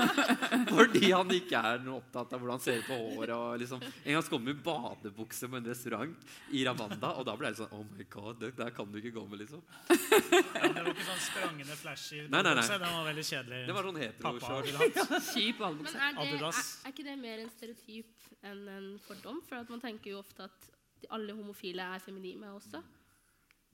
[0.76, 3.32] Fordi han ikke er noe opptatt av hvordan han ser ut på håret.
[3.32, 7.24] Og liksom, en gang så kom han med badebukse på en restaurant i Ramanda, og
[7.24, 9.62] da ble jeg sånn 'Oh my god, det der kan du ikke gå med', liksom.
[9.88, 12.28] Ja, det var ikke sånn sprangende flashy.
[12.28, 12.66] Nei, nei, nei.
[12.68, 13.62] Den var veldig kjedelig.
[13.66, 15.24] Det var sånn Pappa hetero-short.
[15.32, 19.42] Kjip Men er, det, er, er ikke det mer en stereotyp enn en fordom?
[19.46, 20.70] For at man tenker jo ofte at
[21.10, 22.82] alle homofile er feminine også.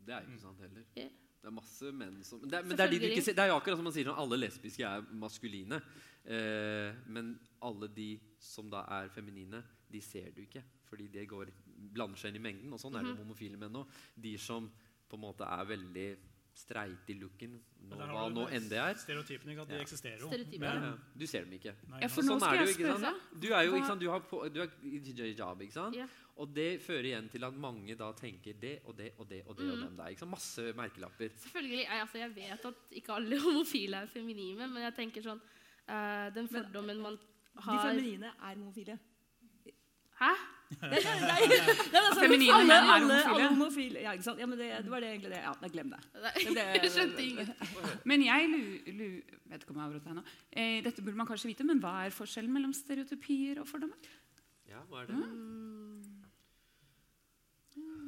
[0.07, 0.85] Det er ikke sant heller.
[0.97, 1.11] Yeah.
[1.47, 3.45] Det er masse menn som det er, Men det er, de du ikke ser, det
[3.45, 5.79] er jo akkurat som man sier at alle lesbiske er maskuline.
[6.27, 8.09] Eh, men alle de
[8.43, 10.65] som da er feminine, de ser du ikke.
[10.89, 11.53] Fordi de går,
[11.95, 12.73] blander seg inn i mengden.
[12.75, 13.95] Og sånn er det med homofile menn òg.
[14.19, 14.67] De som
[15.07, 16.09] på en måte er veldig
[16.57, 17.59] streite i looken,
[17.91, 18.95] nå, hva nå enn det er.
[18.99, 19.81] Stereotypen, ikke at de Ja.
[19.85, 20.31] eksisterer jo.
[20.59, 20.93] Men- ja.
[21.17, 21.75] Du ser dem ikke.
[21.89, 22.29] Nei, Ja, for nei.
[22.31, 23.01] nå Sånn skal jeg spørre.
[23.01, 23.41] sant?
[23.41, 24.99] Du er jo ikke sant, du har, på, du er i
[25.35, 25.95] hijab, ikke sant?
[25.95, 26.07] Ja.
[26.39, 29.57] Og det fører igjen til at mange da tenker det og det og det og
[29.57, 29.85] det og Mm.
[29.87, 30.07] dem der.
[30.09, 30.31] Ikke sant?
[30.31, 31.29] Masse merkelapper.
[31.37, 35.41] Selvfølgelig, jeg, altså, jeg vet at ikke alle homofile er feminine, men jeg tenker sånn
[35.89, 37.19] uh, Den fordommen man
[37.57, 38.99] har De har feminine er homofile.
[40.21, 40.33] Hæ?
[40.67, 44.01] Nei, nei, nei, nei, altså, Feminine menn er alle, alle homofile.
[44.03, 44.41] Ja, ikke sant?
[44.43, 45.41] Ja, men det, det var det egentlig det.
[45.45, 46.01] Ja, nei, glem det.
[46.17, 47.93] Det- Jeg skjønte ingenting.
[48.11, 48.63] Men jeg lu,
[48.99, 49.07] lu,
[49.53, 50.25] vet ikke om jeg avbrøt deg nå.
[50.59, 54.11] Eh, dette burde man kanskje vite, men hva er forskjellen mellom stereotypier og fordommer?
[54.67, 55.21] Ja, hva er det?
[55.23, 56.03] Mm,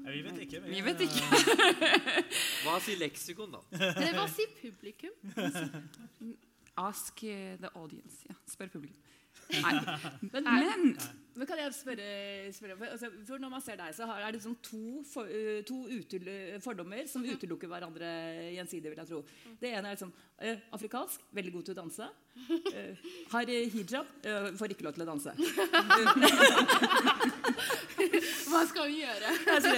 [0.08, 0.60] Ja, vi vet ikke.
[0.64, 1.24] Vi vet ikke.
[2.64, 3.60] Hva sier leksikon, da?
[4.16, 5.12] Hva sier publikum?
[6.78, 8.22] Ask eh, the audience.
[8.28, 8.96] Ja, spør publikum.
[9.48, 9.74] Nei.
[10.32, 10.98] Men, Men
[11.38, 12.06] men kan jeg spørre,
[12.52, 15.28] spørre for, altså, for Når man ser deg, så har, er det sånn to, for,
[15.68, 16.26] to utel,
[16.64, 18.08] fordommer som utelukker hverandre
[18.56, 18.90] gjensidig.
[18.90, 19.20] vil jeg tro.
[19.60, 20.10] Det ene er liksom,
[20.42, 22.08] uh, afrikansk, veldig god til å danse.
[22.48, 22.94] Uh,
[23.36, 25.30] har hijab, uh, får ikke lov til å danse.
[28.48, 29.28] Hva skal vi gjøre?
[29.62, 29.70] Så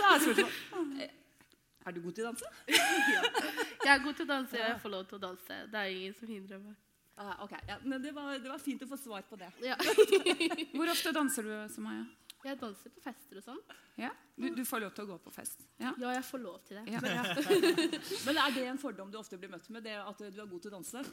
[0.00, 1.10] da er spørsmålet
[1.84, 2.46] Er du god til å danse?
[3.84, 5.56] Jeg er god til å danse, jeg får lov til å danse.
[5.70, 6.76] Det er ingen som hindrer meg.
[7.16, 9.50] Ah, ok, ja, men det var, det var fint å få svar på det.
[9.62, 9.76] Ja.
[10.76, 12.02] hvor ofte danser du, Samaya?
[12.44, 13.60] Jeg danser på fester og sånn.
[13.96, 14.10] Ja?
[14.36, 15.62] Du, du får lov til å gå på fest.
[15.80, 15.94] Ja.
[16.02, 16.82] Ja, jeg får lov til det.
[16.92, 17.00] Ja.
[18.26, 20.66] Men er det en fordom du ofte blir møtt med, det at du er god
[20.66, 21.04] til å danse?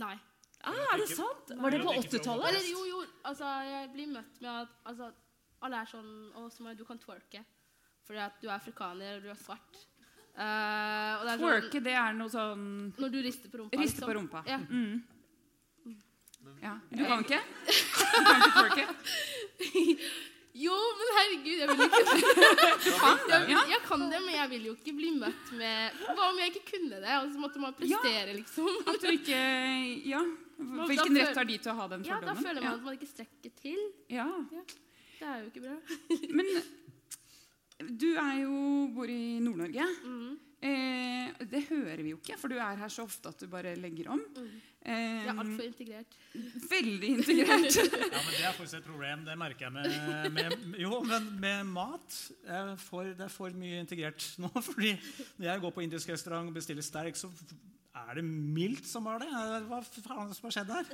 [0.00, 0.16] Nei.
[0.64, 1.52] Ah, er det sant?
[1.60, 2.58] Var det på 80-tallet?
[2.72, 5.10] Jo, jo, altså jeg blir møtt med at altså,
[5.66, 7.44] alle er sånn Å, Samaya, du kan twerke.
[8.06, 9.84] Fordi at du er afrikaner, og du er svart.
[10.36, 12.64] Uh, og det er sånn, Twerke, det er noe sånn
[13.00, 13.78] Når du rister på rumpa.
[13.80, 14.42] Riste på rumpa.
[14.48, 14.58] Ja.
[14.66, 14.98] Mm.
[16.62, 16.74] Ja.
[16.90, 17.40] Du kan ikke?
[17.66, 18.86] Du kan ikke twerke?
[20.56, 21.98] Jo, men herregud, jeg vil ikke
[23.28, 23.60] jeg, vil, Ja.
[23.74, 26.62] jeg kan det, men jeg vil jo ikke bli møtt med Hva om jeg ikke
[26.70, 27.12] kunne det?
[27.20, 28.70] Og så måtte man prestere, liksom.
[28.88, 29.40] At du ikke
[30.08, 30.22] Ja.
[30.56, 32.08] Hvilken rett har de til å ha den fordommen?
[32.08, 33.82] Ja, da føler man at man ikke strekker til.
[34.08, 34.30] ja.
[35.18, 35.76] Det er jo ikke bra.
[36.36, 36.46] Men
[38.00, 38.56] du er jo
[38.96, 39.84] bor i Nord-Norge.
[40.04, 40.34] Mhm.
[40.66, 43.74] Eh, det hører vi jo ikke, for du er her så ofte at du bare
[43.78, 44.22] legger om.
[44.36, 44.48] Mm.
[44.86, 46.16] Eh, Jeg er altfor integrert.
[46.70, 47.78] veldig integrert.
[48.16, 49.24] Ja, men Det er faktisk et problem.
[49.26, 52.18] Det merker jeg med, med Jo, men med mat
[52.86, 54.50] får, Det er for mye integrert nå.
[54.70, 54.94] fordi
[55.38, 57.30] når jeg går på indisk restaurant og bestiller sterk, så
[57.96, 59.28] er det mildt som har det.
[59.68, 60.90] Hva faen som har skjedd her?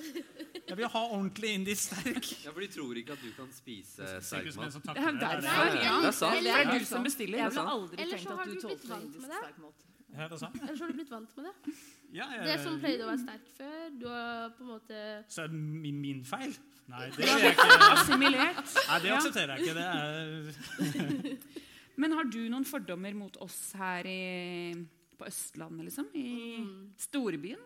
[0.69, 2.29] Jeg vil ha ordentlig indisk sterk.
[2.45, 4.93] Ja, For de tror ikke at du kan spise sterk Sykehusmenn mat.
[4.97, 5.79] Det er derfor.
[5.83, 5.97] Ja.
[6.03, 6.45] Det er sant.
[6.47, 7.43] Det er du som bestiller.
[7.43, 9.89] Jeg ville aldri Eller tenkt at du tålte indisk med sterk mat.
[10.13, 10.61] Ja, hva sa du?
[10.61, 11.75] Eller så har du blitt vant med det.
[12.13, 15.43] Ja, jeg- Det som pleide å være sterk før, du har på en måte Så
[15.43, 16.53] er det min, min feil?
[16.93, 17.93] Nei, det, er jeg ikke.
[17.93, 18.75] Assimilert.
[18.89, 19.75] Nei, det aksepterer jeg ikke.
[19.79, 21.39] Det er
[22.03, 24.75] Men har du noen fordommer mot oss her i,
[25.23, 26.09] på Østlandet, liksom?
[26.15, 27.61] I mm, storbyen?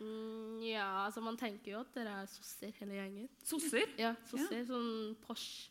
[0.00, 3.28] mm, Ja, altså man tenker jo at dere er sosser hele gjengen.
[3.44, 3.88] Sosser?
[4.00, 4.60] Ja, sosser.
[4.68, 5.70] Sånn Porsche.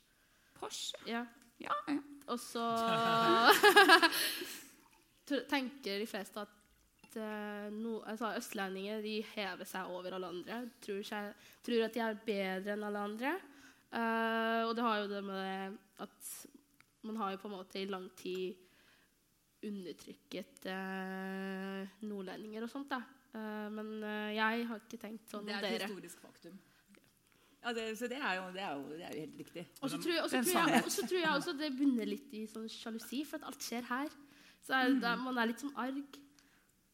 [0.57, 0.97] Porsche?
[1.09, 1.25] Ja.
[1.59, 1.99] Ja, ja.
[2.29, 2.63] Og så
[5.51, 10.61] tenker de fleste at eh, no, altså østlendinger de hever seg over alle andre.
[10.83, 11.33] Tror, seg,
[11.65, 13.33] tror at de er bedre enn alle andre.
[13.89, 16.33] Uh, og det har jo det med at
[17.09, 18.53] man har jo på en måte i lang tid
[19.65, 22.89] undertrykket eh, nordlendinger og sånt.
[22.91, 23.01] da.
[23.35, 25.89] Eh, men eh, jeg har ikke tenkt sånn Det er et dere.
[25.91, 26.57] historisk faktum.
[27.59, 29.65] Ja, det, så det er, jo, det, er jo, det er jo helt riktig.
[29.83, 33.25] Og så tror, jeg- tror, jeg- tror jeg også det bunner litt i sånn sjalusi,
[33.27, 34.09] for at alt skjer her.
[34.63, 36.19] Så er, det- man er litt sånn arg.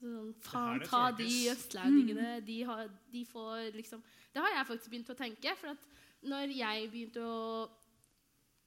[0.01, 1.53] Sånn, faen, ta de østlendingene.
[1.53, 2.45] østlendingene.
[2.45, 4.01] De, har, de får liksom
[4.33, 5.55] Det har jeg faktisk begynt å tenke.
[5.55, 5.85] For at
[6.23, 7.69] når jeg begynte å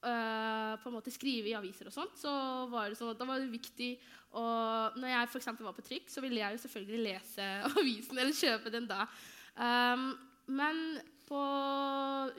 [0.05, 2.31] øh, på en måte skrive i aviser og sånt, så
[2.71, 3.93] var det sånn at da var det viktig
[4.39, 4.45] å
[5.01, 7.47] Når jeg eksempel var på trykk, så ville jeg jo selvfølgelig lese
[7.81, 9.07] avisen eller kjøpe den da.
[9.57, 10.11] Um,
[10.53, 10.83] men
[11.29, 11.41] på,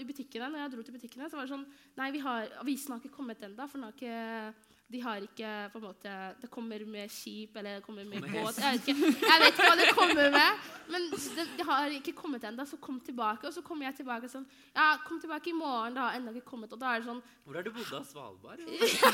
[0.02, 1.66] i butikkene, når jeg dro til butikkene, så var det sånn
[2.00, 5.78] Nei, har, avisen har ikke kommet ennå, for den har ikke de har ikke på
[5.78, 8.58] en måte Det kommer med skip eller det kommer med båt.
[8.58, 10.64] Jeg vet, ikke, jeg vet ikke hva det kommer med.
[10.90, 13.46] Men det, det har ikke kommet ennå, så kom tilbake.
[13.46, 15.94] Og så kommer jeg tilbake sånn Ja, kom tilbake i morgen.
[15.94, 16.74] Det har ennå ikke kommet.
[16.74, 18.66] Og da er det sånn Hvor har du bodd av Svalbard?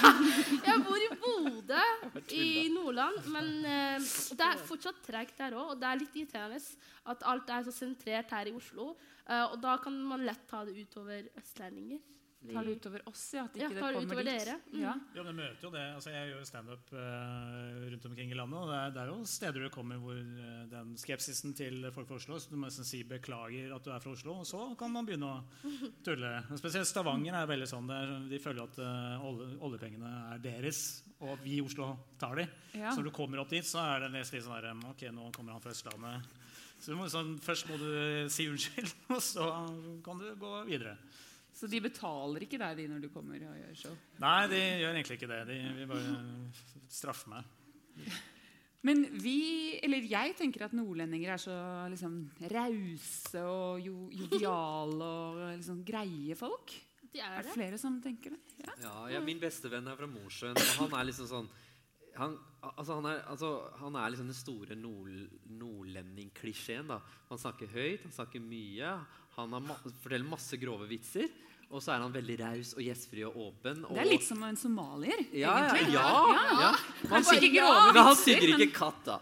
[0.70, 1.84] Jeg bor i Bodø
[2.40, 4.10] i Nordland, men eh,
[4.40, 5.76] det er fortsatt tregt der òg.
[5.76, 6.64] Og det er litt irriterende
[7.12, 8.94] at alt er så sentrert her i Oslo.
[9.28, 12.00] eh, og da kan man lett ta det utover østlendinger.
[12.54, 13.44] Tar det utover oss, ja?
[13.46, 14.46] At Ja, ikke tar det kommer utover dit?
[14.46, 14.56] dere.
[14.74, 14.80] Mm.
[14.82, 14.94] Ja.
[15.16, 15.84] Jo, men det møter jo det.
[15.96, 18.60] Altså, jeg gjør standup uh, rundt omkring i landet.
[18.60, 22.08] og det er, det er jo steder du kommer hvor uh, den skepsisen til folk
[22.10, 24.62] fra Oslo Så du må nesten si 'beklager at du er fra Oslo', og så
[24.80, 25.44] kan man begynne å
[26.06, 26.34] tulle.
[26.58, 27.88] Spesielt Stavanger er veldig sånn.
[27.90, 32.48] Der de føler at uh, olje, oljepengene er deres, og vi i Oslo tar de.
[32.76, 32.92] Ja.
[32.92, 35.56] Så når du kommer opp dit, så er det litt sånn der Ok, nå kommer
[35.56, 36.42] han fra Østlandet.
[36.76, 39.46] Så du må, sånn, Først må du si unnskyld, og så
[40.06, 40.98] kan du gå videre.
[41.56, 43.94] Så de betaler ikke deg de når du kommer og gjør show?
[44.20, 45.42] Nei, de gjør egentlig ikke det.
[45.48, 46.16] De vil bare
[46.92, 47.46] straffe meg.
[48.86, 51.56] Men vi, eller jeg tenker at nordlendinger er så
[51.90, 52.18] liksom
[52.52, 56.76] rause og jo, joviale og liksom greie folk.
[57.16, 57.56] De Er er det det.
[57.56, 58.42] flere som tenker det?
[58.66, 58.76] Ja.
[58.84, 61.48] Ja, ja, min beste venn er fra Mosjøen, og han er liksom sånn
[62.16, 62.38] han,
[62.72, 63.50] altså han, er, altså
[63.82, 65.10] han er liksom den store nord,
[65.60, 66.88] nordlending-klisjeen.
[67.30, 68.90] Han snakker høyt, han snakker mye.
[69.36, 71.28] Han har ma forteller masse grove vitser.
[71.74, 73.86] Og så er han veldig raus og gjestfri og åpen.
[73.88, 75.94] Og, Det er litt som en somalier, ja, ja, egentlig.
[75.96, 76.02] ja,
[76.62, 76.70] ja.
[77.10, 77.64] Man Kanskje ikke
[77.96, 79.16] Men han synger ikke katt, da.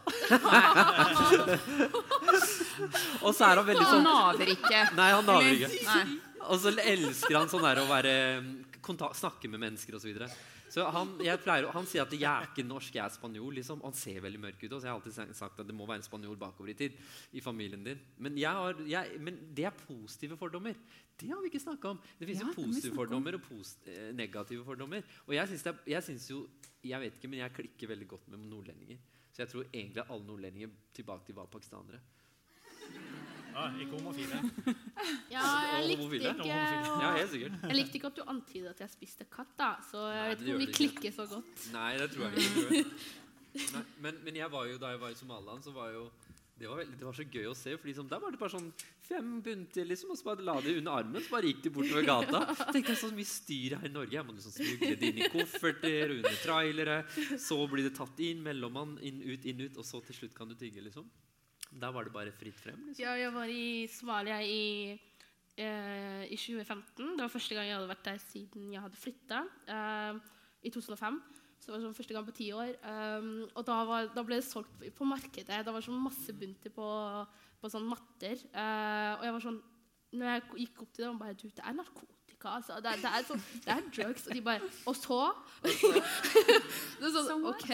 [3.23, 4.79] og så er han veldig Han sånn naver ikke.
[4.99, 5.71] Nei, han naver ikke.
[5.87, 6.03] Nei.
[6.43, 8.11] Og så elsker han sånn der å være
[8.83, 10.03] kontakt, snakke med mennesker osv.
[10.03, 10.27] Så, videre.
[10.73, 13.59] Så han, jeg pleier, han sier at 'jeg er ikke norsk, jeg er spanjol'.
[13.59, 13.81] Liksom.
[13.85, 14.71] Han ser veldig mørk ut.
[14.73, 16.97] Og så jeg har alltid sagt at det må være en spanjol bakover i tid.
[17.31, 17.99] i familien din.
[18.17, 20.73] Men, jeg har, jeg, men det er positive fordommer.
[21.19, 21.99] Det har vi ikke snakka om.
[22.19, 25.03] Det fins Ja, jo positive fordommer og post, eh, negative fordommer.
[25.27, 26.47] Og jeg syns, det jeg syns jo
[26.83, 28.97] Jeg vet ikke, men jeg klikker veldig godt med nordlendinger.
[29.31, 32.01] Så jeg tror egentlig alle nordlendinger tilbake til var pakistanere.
[33.53, 34.39] Ja, ikke homofile.
[35.33, 37.57] Ja, jeg likte ikke Ja, helt sikkert.
[37.67, 39.73] Jeg likte ikke at du antydet at jeg spiste katt, da.
[39.89, 41.67] Så jeg vet ikke om vi klikker så godt.
[41.73, 42.85] Nei, det tror jeg ikke.
[43.75, 46.07] Nei, men, men jeg var jo, da jeg var i Somaliland, så var jo
[46.53, 47.71] det var, veldig, det var så gøy å se.
[47.75, 48.69] For liksom, Der var det bare sånn
[49.03, 51.23] fem bunter, liksom, og så bare la de under armen.
[51.25, 52.41] Så bare gikk de bortover gata.
[52.73, 54.15] Tenkte jeg så mye styr her i Norge.
[54.15, 56.99] Jeg må liksom smugle det inn i kofferter, under trailere.
[57.41, 59.81] Så blir det tatt inn, mellommann, inn, ut, inn, ut.
[59.81, 61.09] Og så til slutt kan du tigge, liksom.
[61.81, 62.79] Der var det bare fritt frem.
[62.87, 63.03] liksom.
[63.03, 64.99] Ja, jeg var i Somalia i,
[65.57, 67.17] eh, i 2015.
[67.17, 69.43] Det var første gang jeg hadde vært der siden jeg hadde flytta.
[69.67, 70.19] Eh,
[70.63, 71.21] I 2005.
[71.63, 72.73] Så det var sånn første gang på ti år.
[72.83, 75.61] Um, og da, var, da ble det solgt på markedet.
[75.63, 76.87] Det var sånn masse bunter på,
[77.61, 78.35] på sånn matter.
[78.51, 79.61] Eh, og jeg var sånn
[80.13, 82.22] Når jeg gikk opp til dem, bare Du, det er narkotika.
[82.49, 82.77] Altså.
[82.83, 84.27] Det, er- det, er sånn, det er drugs.
[84.27, 85.19] Og de bare Og så?
[85.63, 87.47] det er sånn?
[87.51, 87.71] OK.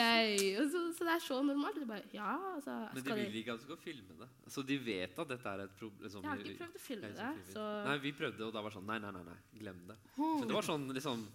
[0.74, 1.80] Så, så det er så normalt.
[1.80, 4.30] De bare Ja, altså Men de vil ikke at du skal filme det.
[4.52, 6.10] Så de vet at dette er et problem.
[6.10, 7.34] Sånn, Jeg har ikke prøvd å filme det.
[7.52, 10.00] Så Nei, vi prøvde, og da var det sånn Nei, nei, nei, nei glem det.
[10.18, 11.28] Men det var sånn liksom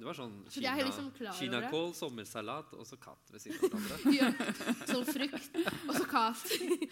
[0.00, 3.82] det var sånn Så de er liksom kinakål, sommersalat og så katt ved siden av
[3.84, 4.12] hverandre.
[4.20, 4.30] ja,
[4.88, 5.58] Sånn frukt,
[5.90, 6.44] og så katt.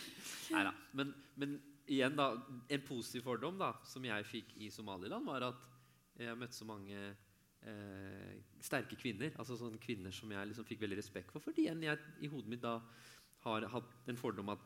[0.53, 0.75] Neida.
[0.99, 1.55] Men, men
[1.89, 2.27] igjen, da.
[2.69, 5.69] En positiv fordom da, som jeg fikk i Somaliland, var at
[6.19, 8.33] jeg har møtt så mange eh,
[8.65, 9.35] sterke kvinner.
[9.39, 11.45] Altså sånne kvinner som jeg liksom fikk veldig respekt for.
[11.45, 12.79] Fordi jeg i hodet mitt da
[13.45, 14.65] har hatt en fordom at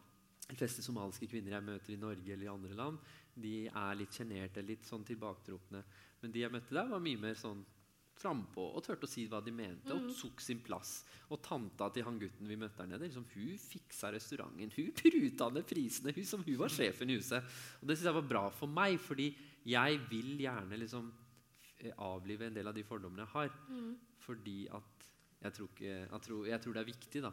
[0.48, 4.16] de fleste somaliske kvinner jeg møter i Norge eller i andre land, de er litt
[4.16, 5.84] sjenerte, litt sånn tilbaketrukne.
[6.20, 7.62] Men de jeg møtte der, var mye mer sånn
[8.22, 11.00] frampå og turte å si hva de mente, og tok sin plass.
[11.32, 14.74] Og tanta til han gutten vi møtte der nede, liksom, hun fiksa restauranten.
[14.76, 17.54] Hun pruta ned prisene, hun som hun var sjefen i huset.
[17.80, 19.30] Og det synes jeg var bra for meg, fordi
[19.68, 21.10] jeg vil gjerne liksom
[21.98, 23.50] avlive en del av de fordommene jeg har.
[24.22, 25.06] Fordi at
[25.42, 27.32] jeg tror, ikke, jeg, tror, jeg tror det er viktig, da.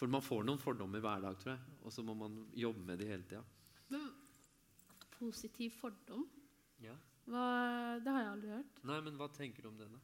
[0.00, 1.74] For man får noen fordommer hver dag, tror jeg.
[1.84, 3.42] Og så må man jobbe med de hele tida.
[3.92, 4.06] Men
[5.18, 6.24] positiv fordom?
[6.80, 6.94] Ja.
[7.28, 7.42] Hva,
[8.00, 8.80] det har jeg aldri hørt.
[8.88, 10.00] Nei, men hva tenker du om det, da?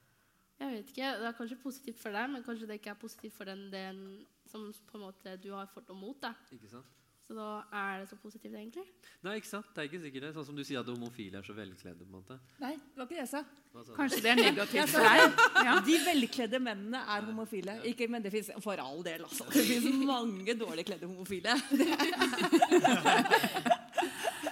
[0.60, 3.34] Jeg vet ikke, Det er kanskje positivt for deg, men kanskje det ikke er positivt
[3.36, 4.02] for den, den
[4.48, 6.20] som på en måte du har fordom mot.
[6.20, 6.34] da.
[6.52, 6.92] Ikke sant?
[7.26, 8.84] Så da er det så positivt, egentlig.
[9.26, 9.66] Nei, ikke sant?
[9.74, 10.28] Det er ikke sikkert det.
[10.36, 12.04] Sånn som du sier at homofile er så velkledde.
[12.04, 12.36] på en måte.
[12.62, 13.40] Nei, det var ikke det jeg sa.
[13.74, 13.96] Sa?
[13.96, 15.42] Kanskje det er negativt for deg?
[15.66, 15.72] Ja.
[15.88, 17.74] De velkledde mennene er homofile.
[17.90, 19.48] Ikke, men det fins for all del, altså.
[19.50, 21.56] Det fins mange dårlig kledde homofile.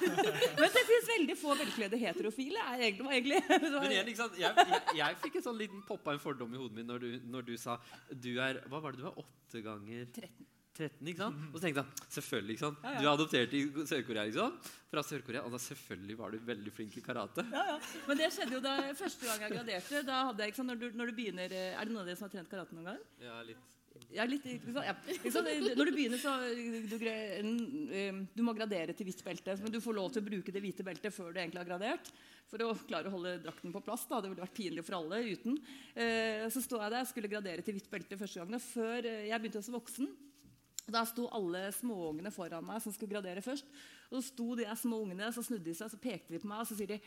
[0.05, 2.61] Men det fins veldig få velkledde heterofile.
[2.75, 3.41] Er egentlig, egentlig.
[3.63, 4.39] Men igjen, ikke sant?
[4.41, 7.09] Jeg, jeg, jeg fikk en sånn liten poppa en fordom i hodet mitt når du,
[7.31, 7.79] når du sa
[8.11, 9.17] du er Hva var det du var?
[9.25, 10.51] Åtte ganger 13.
[10.75, 11.43] 13, ikke sant?
[11.51, 12.81] Og så tenkte jeg selvfølgelig, ikke sant?
[12.83, 13.01] Ja, ja.
[13.01, 13.61] Du er adoptert i
[13.91, 14.73] Sør-Korea, sant?
[14.91, 17.45] Fra Sør-Korea, og da selvfølgelig var du veldig flink i karate.
[17.55, 17.77] Ja, ja.
[18.09, 20.03] Men det skjedde jo da første gang jeg graderte.
[20.09, 22.11] Da hadde jeg, ikke sant, når, du, når du begynner, eh, Er det noen av
[22.11, 23.01] dere som har trent karate noen gang?
[23.23, 23.71] Ja, litt.
[24.15, 24.45] Ja, litt?
[24.47, 24.95] Ja.
[25.79, 29.57] Når du begynner, så du, eh, du må gradere til hvitt belte.
[29.63, 32.11] Men du får lov til å bruke det hvite beltet før du egentlig har gradert.
[32.51, 34.05] For å klare å holde drakten på plass.
[34.11, 34.21] Da.
[34.21, 35.59] Det ville vært pinlig for alle uten.
[35.95, 38.63] Eh, så sto jeg der, skulle gradere til hvitt belte første gangen.
[38.63, 40.11] Før jeg begynte som voksen,
[40.92, 43.68] da sto alle småungene foran meg som skulle gradere først.
[44.11, 46.51] Og så sto de småungene små ungene, så snudde de seg, så pekte de på
[46.51, 47.01] meg og så sier de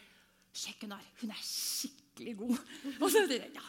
[0.58, 2.58] Sjekk hun der, hun er skikkelig god.
[3.04, 3.66] Og så sier de, ja,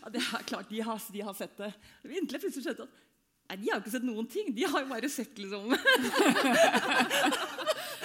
[0.00, 1.68] ja, det er klart, de har, de har sett det.
[2.08, 2.92] Inntil jeg plutselig skjønte at
[3.52, 4.46] nei, de har jo ikke sett noen ting.
[4.56, 5.64] De har jo bare sett liksom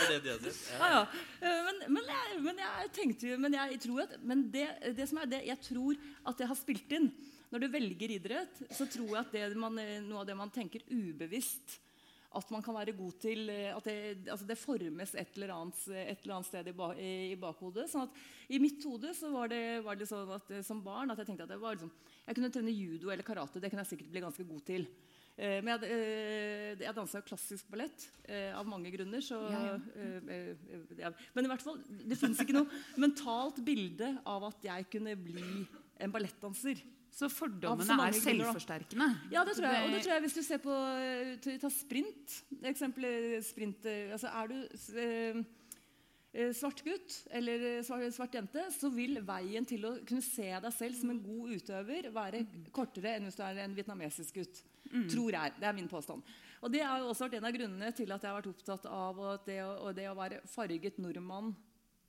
[0.04, 0.62] Er det de har sett?
[0.78, 1.04] Ja, ja.
[1.88, 4.66] Men, jeg, men jeg tenkte Men jeg tror at Men det,
[4.98, 5.98] det som er det Jeg tror
[6.30, 7.10] at det har spilt inn.
[7.54, 9.78] Når du velger idrett, så tror jeg at det man,
[10.08, 11.78] noe av det man tenker ubevisst
[12.34, 16.24] at man kan være god til At det, altså det formes et eller annet, et
[16.24, 17.86] eller annet sted i, ba, i bakhodet.
[17.92, 21.22] sånn at I mitt hode så var det, var det sånn at som barn at
[21.22, 21.92] jeg tenkte at det var liksom,
[22.26, 23.62] jeg kunne trene judo eller karate.
[23.62, 24.88] Det kunne jeg sikkert bli ganske god til.
[25.36, 25.90] Eh, men jeg,
[26.78, 29.22] eh, dansa jo klassisk ballett eh, av mange grunner.
[29.26, 31.10] Så, Ja, eh, eh, ja.
[31.34, 32.70] Men i hvert fall, det fins ikke noe
[33.02, 35.66] mentalt bilde av at jeg kunne bli
[36.00, 36.84] en ballettdanser.
[37.14, 39.08] Så fordommene så er selvforsterkende?
[39.34, 39.84] Ja, det tror jeg.
[39.86, 40.78] Og det tror jeg hvis du ser på
[41.62, 42.38] ta- sprint.
[42.66, 43.06] Eksempel
[43.46, 45.44] sprint altså Er du
[46.58, 50.98] svart gutt eller svart, svart jente, så vil veien til å kunne se deg selv
[50.98, 52.42] som en god utøver være
[52.74, 54.64] kortere enn hvis du er en vietnamesisk gutt.
[55.10, 55.54] Tror jeg.
[55.60, 56.24] Det er min påstand.
[56.64, 59.22] Og Det har også vært en av grunnene til at jeg har vært opptatt av
[59.46, 61.54] det, å, det å være farget nordmann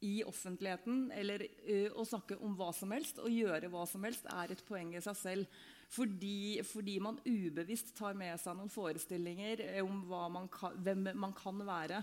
[0.05, 4.27] i offentligheten eller ø, å snakke om hva som helst og gjøre hva som helst
[4.29, 5.63] er et poeng i seg selv.
[5.95, 10.05] Fordi, fordi man ubevisst tar med seg noen forestillinger eh, om
[10.35, 12.03] man kan, hvem man kan være.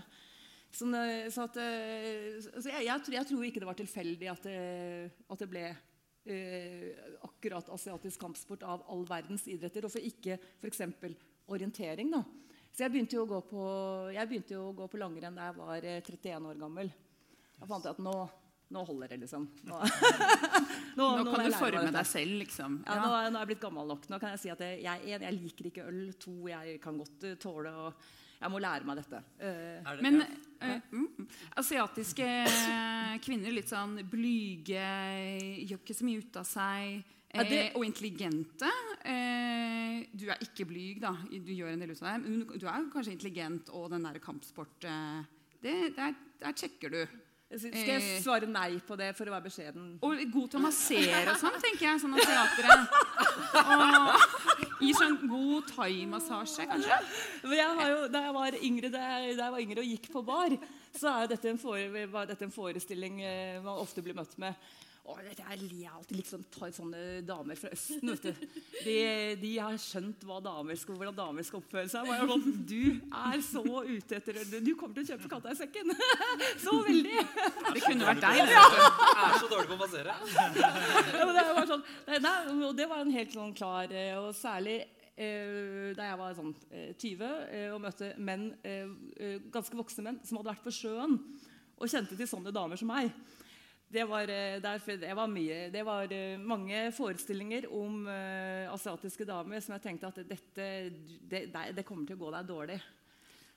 [0.72, 4.60] Sånn, eh, så at, så jeg, jeg, jeg tror ikke det var tilfeldig at det,
[5.28, 5.66] at det ble
[6.26, 6.92] eh,
[7.26, 10.82] akkurat asiatisk kampsport av all verdens idretter, og for ikke f.eks.
[11.48, 12.10] orientering.
[12.14, 12.22] da.
[12.72, 13.64] Så jeg begynte jo å gå på,
[14.14, 16.92] jeg begynte jo å gå på langrenn da jeg var eh, 31 år gammel.
[17.58, 18.14] Da fant jeg at nå,
[18.72, 19.44] nå holder det, liksom.
[19.68, 19.82] Nå,
[20.98, 22.80] Nå, nå kan du forme deg selv, liksom.
[22.86, 24.08] Ja, er- nå er jeg blitt gammel nok.
[24.12, 26.00] Nå kan jeg si at jeg, jeg, jeg liker ikke øl.
[26.20, 27.86] To, jeg kan godt eh, tåle å
[28.42, 29.20] Jeg må lære meg dette.
[29.38, 30.26] Eh, Er det, Men ja.
[30.60, 31.26] eh, mm,
[31.62, 32.28] asiatiske
[33.22, 34.86] kvinner, litt sånn blyge,
[35.68, 37.04] gjør ikke så mye ut av seg.
[37.32, 38.68] Ja, det- eh, og intelligente.
[39.08, 41.14] Eh, du er ikke blyg, da.
[41.30, 42.26] Du gjør en del ut av deg.
[42.26, 45.22] Men du, er kanskje intelligent og den der kampsport eh,
[45.62, 47.06] det, der, der sjekker du.
[47.60, 49.88] Skal jeg svare nei på det for å være beskjeden?
[50.04, 52.00] Og god til å massere og sånn, tenker jeg.
[52.02, 52.76] Sånn asiatere.
[53.62, 57.00] Og gi sånn god thaimassasje, kanskje.
[57.44, 60.24] Men jeg har jo, da, jeg var yngre, da, jeg, var yngre og gikk på
[60.26, 60.56] bar,
[60.96, 64.72] så er dette en, fore, var dette en forestilling eh, man ofte blir møtt med.
[65.02, 68.06] Og dette er, alltid liksom tar sånne damer fra Østen.
[68.12, 68.44] vet du.
[68.84, 68.94] De,
[69.40, 72.06] de har skjønt hva damer skal, hvordan damer skal oppføre seg.
[72.06, 75.90] Var sånn, du er så ute etter Du kommer til å kjøpe katta i sekken!
[76.62, 77.18] Så veldig!
[77.74, 78.40] Det kunne vært deg.
[78.46, 78.56] det.
[78.62, 80.16] Jeg er så dårlig på å massere.
[80.62, 81.86] Ja, men det var sånn,
[82.22, 84.76] nei, det var en helt sånn klar eh, Og særlig
[85.16, 88.52] eh, da jeg var sånn eh, 20 eh, og møtte menn,
[89.52, 91.18] ganske voksne menn som hadde vært på sjøen
[91.82, 93.10] og kjente til sånne damer som meg.
[93.92, 99.26] Det var, eh, derfor, det var, mye, det var eh, mange forestillinger om uh, asiatiske
[99.28, 100.68] damer som jeg tenkte at dette
[101.28, 102.78] det, det, kommer til å gå deg dårlig.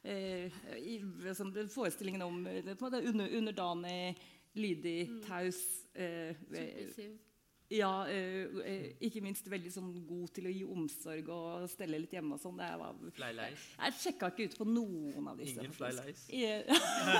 [0.05, 0.99] Uh, i,
[1.33, 4.17] sånn, forestillingen om underdanig,
[4.55, 5.59] lydig, taus
[5.93, 7.17] eh, eh, Submissiv.
[7.73, 12.13] Ja, eh, eh, ikke minst veldig sånn god til å gi omsorg og stelle litt
[12.13, 12.59] hjemme og sånn.
[12.59, 12.67] Det
[13.17, 13.63] Fly leis.
[13.79, 15.57] Jeg sjekka ikke ut på noen av disse.
[15.63, 16.29] Ingen fly faktisk.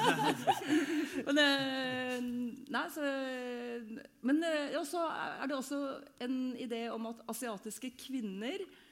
[1.28, 2.18] men eh,
[2.76, 3.10] Nei, så
[4.26, 5.82] Men eh, så er det også
[6.26, 8.85] en idé om at asiatiske kvinner eh,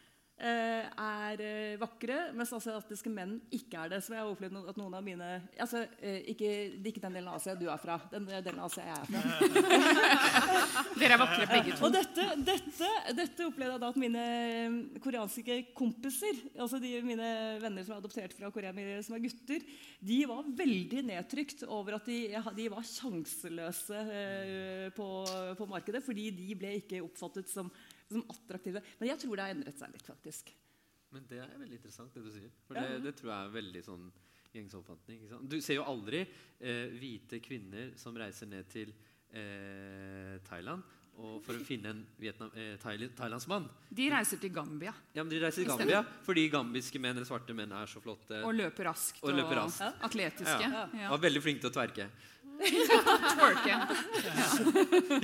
[0.43, 3.99] er eh, vakre, mens asiatiske menn ikke er det.
[4.03, 5.29] Så jeg har opplevd at noen av mine
[5.61, 6.49] altså, eh, ikke,
[6.89, 7.97] ikke den delen av Asia du er fra.
[8.11, 9.21] Den delen av Asia jeg er fra.
[10.99, 11.87] Dere er vakre begge to.
[11.87, 17.31] Og dette, dette, dette opplevde jeg da at mine eh, koreanske kompiser, altså de, mine
[17.63, 18.73] venner som er adoptert fra Korea,
[19.05, 19.65] som er gutter,
[20.03, 22.19] de var veldig nedtrykt over at de,
[22.57, 25.09] de var sjanseløse eh, på,
[25.59, 27.71] på markedet, fordi de ble ikke oppfattet som,
[28.17, 28.83] som attraktive.
[28.99, 30.53] Men jeg tror det har endret seg litt, faktisk.
[31.13, 32.53] Men det er veldig interessant, det du sier.
[32.67, 34.07] For det, det tror jeg er veldig sånn
[34.53, 35.23] gjengs oppfatning.
[35.49, 38.93] Du ser jo aldri eh, hvite kvinner som reiser ned til
[39.33, 40.83] eh, Thailand
[41.21, 43.67] og for å finne en Vietnam, eh, Thail thailandsmann.
[43.93, 47.53] De reiser til Gambia Ja, men De reiser til Gambia fordi gambiske menn eller svarte
[47.53, 48.41] menn er så flotte.
[48.43, 50.01] og løper raskt Og løper raskt.
[50.01, 50.61] atletiske.
[50.65, 50.89] Ja.
[50.93, 51.11] Ja.
[51.11, 52.09] Og er veldig flinke til å tverke.
[52.59, 53.77] Twerke.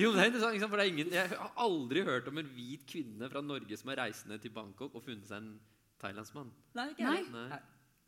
[0.02, 0.64] Jo, det er interessant?
[0.70, 3.92] For det er ingen, Jeg har aldri hørt om en hvit kvinne fra Norge som
[3.94, 5.52] er reisende til Bangkok og funnet seg en
[6.02, 6.52] thailandsmann.
[6.78, 7.22] Nei, ikke Nei.
[7.36, 7.60] Nei.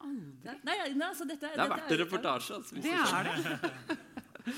[0.01, 0.53] Aldri.
[0.65, 2.55] nei, nei, altså dette, Det er verdt en reportasje.
[2.57, 4.55] Altså, Det er det.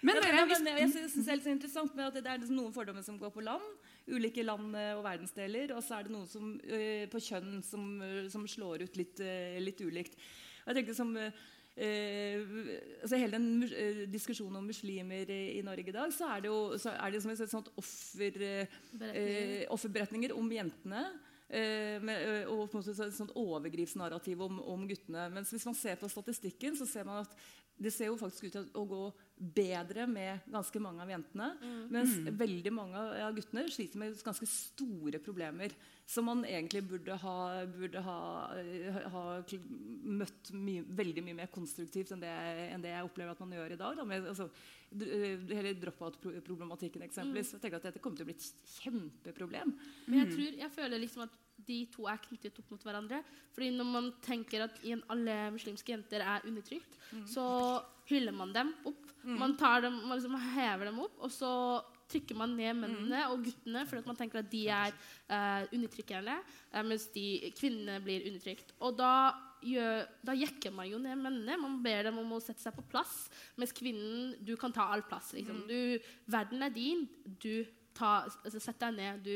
[0.00, 2.30] Men Ja, dere, men, men jeg synes det er litt så interessant med at det
[2.30, 3.64] er liksom noen fordommer som går på land,
[4.06, 7.88] ulike land eh, og verdensdeler, og så er det noe som, eh, på kjønn som,
[8.06, 9.18] eh, som slår ut litt,
[9.58, 10.14] litt ulikt.
[10.62, 11.10] Og jeg tenkte som
[11.78, 16.78] altså Hele den eh, diskusjonen om muslimer i, Norge i dag, så er det jo
[16.80, 18.78] så er det som et sånt offer, eh,
[19.12, 21.04] eh, offerberetninger om jentene.
[21.48, 25.30] eh, med, eh, og på en måte et sånt overgripsnarrativ om, om guttene.
[25.32, 27.36] Mens hvis man ser på statistikken, så ser man at
[27.78, 29.02] det ser jo faktisk ut til å gå
[29.38, 31.46] bedre med ganske mange av jentene.
[31.94, 35.74] Mens veldig mange av guttene sliter med ganske store problemer.
[36.08, 37.36] Som man egentlig burde ha,
[37.68, 38.18] burde ha,
[38.58, 39.24] eh, ha
[40.18, 42.32] møtt mye, veldig mye mer konstruktivt enn det,
[42.72, 43.98] enn det jeg opplever at man gjør i dag.
[44.00, 44.48] Da, med, altså,
[44.96, 47.52] eh, hele drop-out-problematikken eksempelvis.
[47.54, 49.76] Jeg tenker at Dette kommer til å bli et kjempeproblem.
[50.08, 53.20] Men jeg tror, jeg føler liksom at de to er knyttet opp mot hverandre.
[53.54, 54.80] Fordi når man tenker at
[55.10, 56.98] alle muslimske jenter er undertrykt,
[57.28, 57.44] så
[58.08, 59.04] hyller man dem opp.
[59.28, 61.52] Man tar dem, man liksom hever dem opp, og så
[62.08, 66.38] trykker man ned mennene og guttene fordi man tenker at de er uh, undertrykkerne,
[66.72, 67.26] eh, mens de
[67.58, 68.72] kvinnene blir undertrykt.
[68.84, 69.12] Og da,
[69.64, 71.58] gjør, da jekker man jo ned mennene.
[71.60, 73.26] Man ber dem om å sette seg på plass,
[73.60, 75.34] mens kvinnen Du kan ta all plass.
[75.36, 75.66] Liksom.
[75.68, 77.04] Du, verden er din.
[77.42, 77.66] Du
[77.98, 79.26] ta, altså, Sett deg ned.
[79.26, 79.34] Du,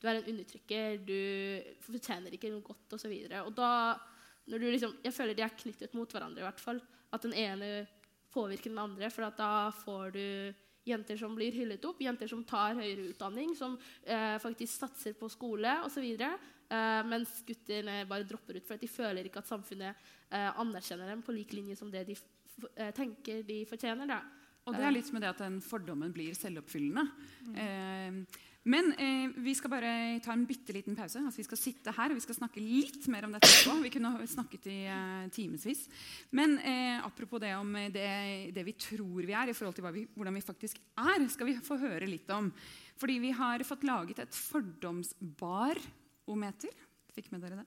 [0.00, 0.98] du, er en undertrykker.
[1.04, 1.18] Du
[1.86, 3.12] fortjener ikke noe godt, osv.
[3.44, 3.70] Og, så
[4.54, 6.82] og liksom, Jeg føler de er knyttet mot hverandre, i hvert fall.
[7.14, 7.72] At den ene
[8.34, 9.10] påvirker den andre.
[9.12, 9.52] For da
[9.84, 10.26] får du
[10.84, 15.30] jenter som blir hyllet opp, jenter som tar høyere utdanning, som eh, faktisk satser på
[15.32, 16.04] skole osv.
[16.14, 21.24] Eh, mens guttene bare dropper ut for de føler ikke at samfunnet eh, anerkjenner dem
[21.24, 22.16] på lik linje som det de
[22.76, 24.08] eh, tenker de fortjener.
[24.10, 24.20] Da.
[24.64, 27.04] Og det er litt med det at den fordommen blir selvoppfyllende.
[27.50, 27.56] Mm.
[27.60, 28.12] Eh,
[28.64, 31.20] men eh, vi skal bare ta en bitte liten pause.
[31.20, 33.74] Altså, vi skal sitte her og vi skal snakke litt mer om dette etterpå.
[33.84, 35.82] Vi kunne snakket i eh, timevis.
[36.32, 38.08] Men eh, apropos det om det,
[38.56, 41.60] det, vi tror vi er, i forhold til vi, hvordan vi faktisk er, skal vi
[41.66, 42.48] få høre litt om.
[43.00, 46.72] Fordi vi har fått laget et fordomsbarometer.
[47.14, 47.66] Fikk med dere det?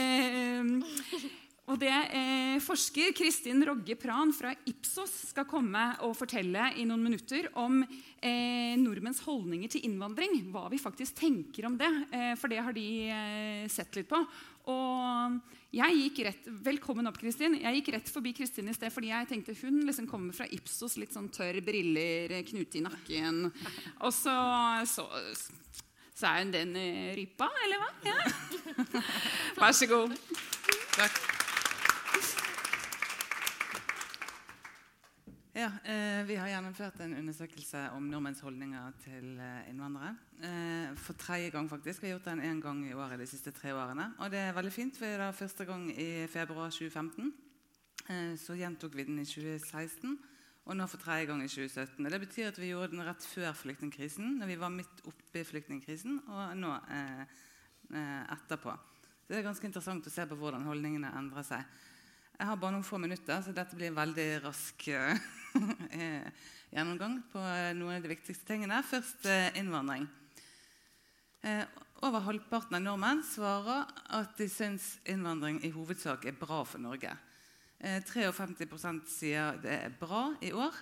[0.00, 0.64] Eh,
[1.70, 7.04] og det eh, Forsker Kristin Rogge Pran fra Ipsos skal komme og fortelle i noen
[7.04, 10.34] minutter om eh, nordmenns holdninger til innvandring.
[10.50, 11.90] Hva vi faktisk tenker om det.
[12.10, 14.18] Eh, for det har de eh, sett litt på.
[14.70, 15.38] Og
[15.74, 17.54] jeg gikk rett, Velkommen opp, Kristin.
[17.62, 20.98] Jeg gikk rett forbi Kristin i sted fordi jeg tenkte hun liksom kommer fra Ipsos.
[20.98, 23.46] Litt sånn tørr, briller, knute i nakken.
[24.02, 24.34] Og så,
[24.90, 25.06] så
[26.20, 27.90] så er hun den eh, rypa, eller hva?
[28.04, 28.18] Ja.
[29.62, 30.18] Vær så god.
[30.98, 31.39] Takk.
[35.60, 40.14] Ja, eh, Vi har gjennomført en undersøkelse om nordmenns holdninger til eh, innvandrere.
[40.40, 42.00] Eh, for tredje gang, faktisk.
[42.02, 44.06] Vi har gjort den én gang i året de siste tre årene.
[44.18, 44.96] Og det er veldig fint.
[44.96, 47.34] for første gang i februar 2015.
[48.08, 50.18] Eh, så gjentok vi den i 2016,
[50.64, 52.06] og nå for tredje gang i 2017.
[52.06, 55.40] Og det betyr at vi gjorde den rett før flyktningkrisen, når vi var midt oppe
[55.40, 57.20] i flyktningkrisen, og nå eh,
[57.92, 58.78] eh, etterpå.
[59.26, 61.64] Så det er ganske interessant å se på hvordan holdningene endrer seg.
[62.40, 65.18] Jeg har bare noen få minutter, så dette blir en veldig rask eh,
[66.72, 67.40] gjennomgang på
[67.76, 68.78] noen av de viktigste tingene.
[68.88, 70.06] Først eh, innvandring.
[71.44, 71.66] Eh,
[72.08, 77.12] over halvparten av nordmenn svarer at de syns innvandring i hovedsak er bra for Norge.
[78.08, 80.80] 53% sier det er bra i år.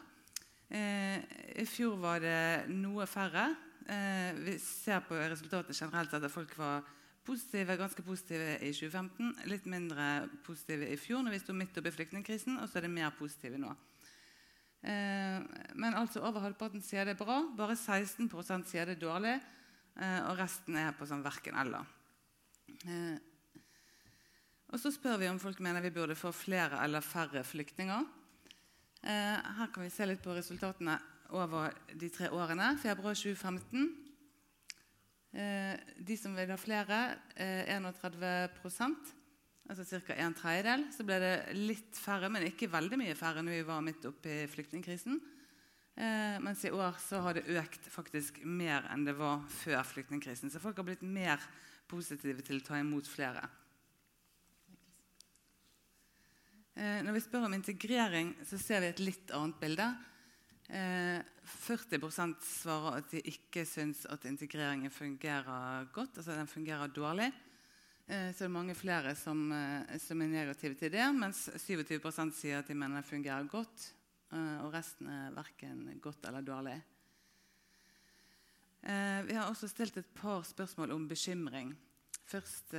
[0.71, 3.49] I fjor var det noe færre.
[4.39, 6.87] Vi ser på resultatet generelt at folk var
[7.29, 11.93] positive, ganske positive i 2015, litt mindre positive i fjor når vi sto midt oppe
[11.93, 13.75] i flyktningkrisen, og så er det mer positive nå.
[14.89, 15.39] Eh,
[15.77, 18.31] men altså over halvparten sier det er bra, bare 16
[18.69, 19.37] sier det er dårlig,
[19.99, 21.95] eh, og resten er på sånn verken-eller.
[22.89, 23.17] Eh,
[24.69, 28.05] og så spør vi om folk mener vi burde få flere eller færre flyktninger.
[29.01, 30.97] Her kan vi se litt på resultatene
[31.39, 32.75] over de tre årene.
[32.83, 34.08] Februar 2015 Eh,
[35.33, 36.99] de som vil ha flere,
[37.37, 38.49] 31 eh,
[39.69, 40.17] altså ca.
[40.17, 40.87] en tredjedel.
[40.95, 44.33] Så ble det litt færre, men ikke veldig mye færre når vi var midt oppe
[44.33, 45.21] i flyktningkrisen.
[45.99, 50.51] Eh, mens i år så har det økt faktisk mer enn det var før flyktningkrisen.
[50.51, 51.43] Så folk har blitt mer
[51.91, 53.43] positive til å ta imot flere.
[56.79, 59.89] Eh, når vi spør om integrering, så ser vi et litt annet bilde.
[60.69, 66.19] Eh, 40% svarer at de ikke syns at integreringen fungerer godt.
[66.21, 67.31] Altså den fungerer dårlig.
[68.09, 71.07] Eh, så det er mange flere som, eh, som, er negative til det.
[71.17, 73.95] Mens 27 sier at de mener den fungerer godt.
[74.33, 76.77] Eh, og resten er verken godt eller dårlig.
[78.83, 81.77] Eh, vi har også stilt et par spørsmål om bekymring.
[82.29, 82.75] Først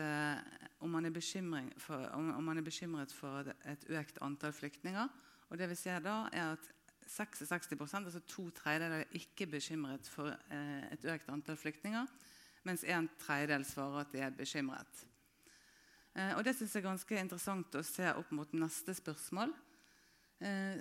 [0.80, 5.08] om man, for, om, man er bekymret for et økt antall flyktninger.
[5.50, 6.70] Og det vi ser da er at
[7.10, 12.06] 66% altså to tredjedeler, er ikke bekymret for eh, et økt antall flyktninger,
[12.68, 15.06] mens en tredjedel svarer at de er bekymret.
[16.16, 19.54] Eh, og Det synes jeg er ganske interessant å se opp mot neste spørsmål.
[20.40, 20.80] Eh,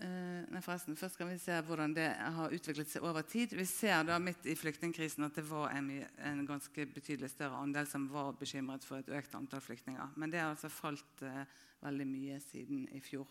[0.00, 3.52] nei, forresten, Først skal vi se hvordan det har utviklet seg over tid.
[3.56, 5.90] Vi ser da midt i flyktningkrisen at det var en,
[6.24, 10.16] en ganske betydelig større andel som var bekymret for et økt antall flyktninger.
[10.16, 11.44] Men det har altså falt eh,
[11.84, 13.28] veldig mye siden i fjor.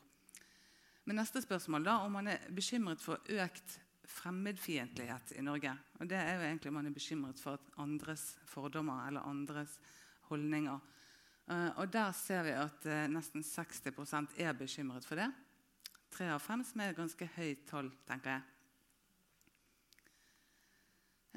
[1.09, 5.71] Men neste spørsmål da, om man er bekymret for økt fremmedfiendtlighet i Norge.
[5.97, 9.79] Og det er jo egentlig man er bekymret for andres fordommer eller andres
[10.27, 10.77] holdninger.
[11.49, 15.25] Uh, og der ser vi at uh, nesten 60% er bekymret for det.
[16.13, 18.45] Tre av fem, som er et ganske høyt tall, tenker jeg.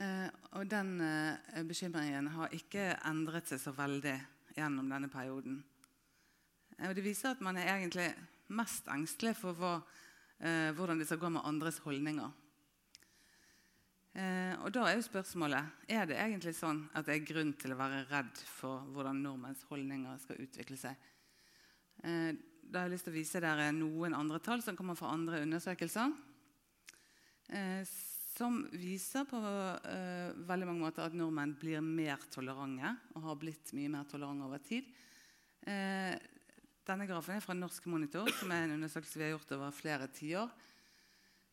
[0.03, 0.29] Uh,
[0.61, 1.01] og den
[1.65, 4.19] bekymringen har ikke endret seg så veldig
[4.53, 5.63] gjennom denne perioden.
[6.77, 8.11] og Det viser at man er egentlig
[8.53, 9.73] mest engstelige for hva,
[10.41, 12.31] eh, hvordan det skal gå med andres holdninger.
[14.13, 17.73] Eh, og da er jo spørsmålet er det egentlig sånn at det er grunn til
[17.73, 21.07] å være redd for hvordan nordmenns holdninger skal utvikle seg.
[22.05, 22.33] Eh,
[22.63, 25.41] da har jeg lyst til å vise dere noen andre tall som kommer fra andre
[25.47, 26.13] undersøkelser.
[27.53, 27.85] Eh,
[28.33, 33.73] som viser på eh, veldig mange måter at nordmenn blir mer tolerante og har blitt
[33.77, 34.89] mye mer tolerante over tid.
[35.69, 36.15] Eh,
[36.87, 40.09] denne grafen er fra Norsk Monitor, som er en undersøkelse vi har gjort over flere
[40.11, 40.51] tiår.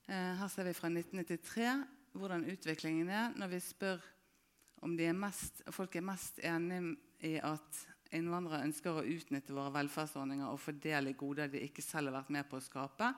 [0.10, 1.74] Eh, her ser vi fra 1993
[2.18, 4.02] hvordan utviklingen er når vi spør
[4.82, 6.96] om er mest, folk er mest enig
[7.28, 7.82] i at
[8.16, 12.48] innvandrere ønsker å utnytte våre velferdsordninger og fordele goder de ikke selv har vært med
[12.50, 13.12] på å skape,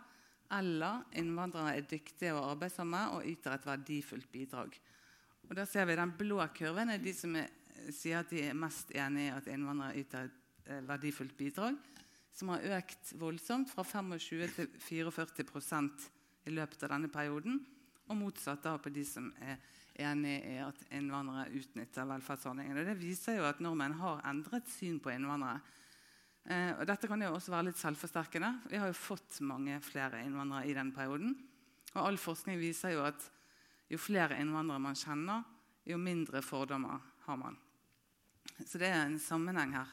[0.51, 4.75] eller innvandrere er dyktige og arbeidsomme og yter et verdifullt bidrag.
[5.47, 7.47] Og da ser vi Den blå kurven er de som er,
[7.93, 11.77] sier at de er mest enig i at innvandrere yter et eh, verdifullt bidrag,
[12.33, 16.07] som har økt voldsomt fra 25 til 44%
[16.47, 17.59] i løpet av denne perioden.
[18.09, 19.59] Og motsatt da på de som er
[20.01, 22.85] enig i at innvandrere utnytter velferdsordningene.
[22.87, 25.61] Det viser jo at nordmenn har endret syn på innvandrere.
[26.49, 28.51] Eh, og dette kan jo også være litt selvforsterkende.
[28.71, 31.35] Vi har jo fått mange flere innvandrere i den perioden.
[31.93, 33.27] Og all forskning viser jo at
[33.91, 35.43] jo flere innvandrere man kjenner,
[35.85, 37.57] jo mindre fordommer har man.
[38.65, 39.89] Så det er en sammenheng her.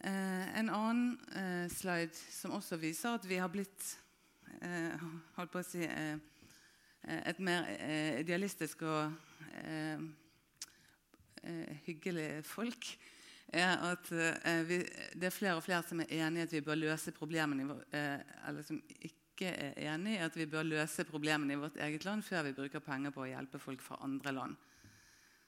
[0.00, 3.94] Eh, en annen eh, slide som også viser at vi har blitt
[4.60, 5.04] eh,
[5.38, 5.86] holdt på å si,
[7.06, 7.68] et mer
[8.18, 9.12] idealistisk og
[11.86, 12.88] hyggelig folk
[13.54, 14.08] er at
[14.66, 14.80] vi,
[15.14, 18.66] det er flere og flere som er enig i at vi bør løse problemene eller
[18.66, 22.48] som ikke er enig i at vi bør løse problemene i vårt eget land før
[22.48, 24.58] vi bruker penger på å hjelpe folk fra andre land.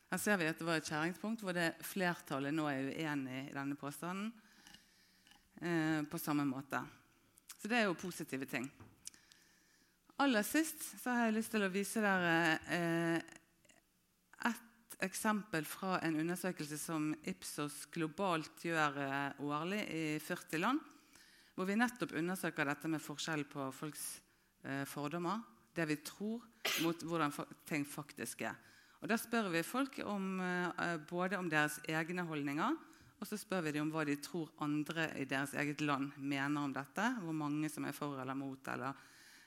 [0.09, 3.57] Her ser vi at det var et skjæringspunkt hvor det flertallet nå er uenig i
[3.57, 4.31] denne påstanden
[5.61, 6.81] eh, på samme måte.
[7.59, 8.69] Så det er jo positive ting.
[10.19, 12.39] Aller sist så har jeg lyst til å vise dere
[12.75, 13.35] eh,
[15.05, 20.81] eksempel fra en undersøkelse som Ipsos globalt gjør eh, årlig i 40 land.
[21.55, 24.07] Hvor vi nettopp undersøker dette med forskjell på folks
[24.65, 25.43] eh, fordommer,
[25.75, 26.43] det vi tror,
[26.83, 27.35] mot hvordan
[27.69, 28.57] ting faktisk er.
[28.99, 32.77] Og Da spør vi folk om, eh, både om deres egne holdninger
[33.19, 36.61] og så spør vi dem om hva de tror andre i deres eget land mener
[36.61, 37.03] om dette.
[37.19, 38.95] Hvor mange som er for eller mot, eller,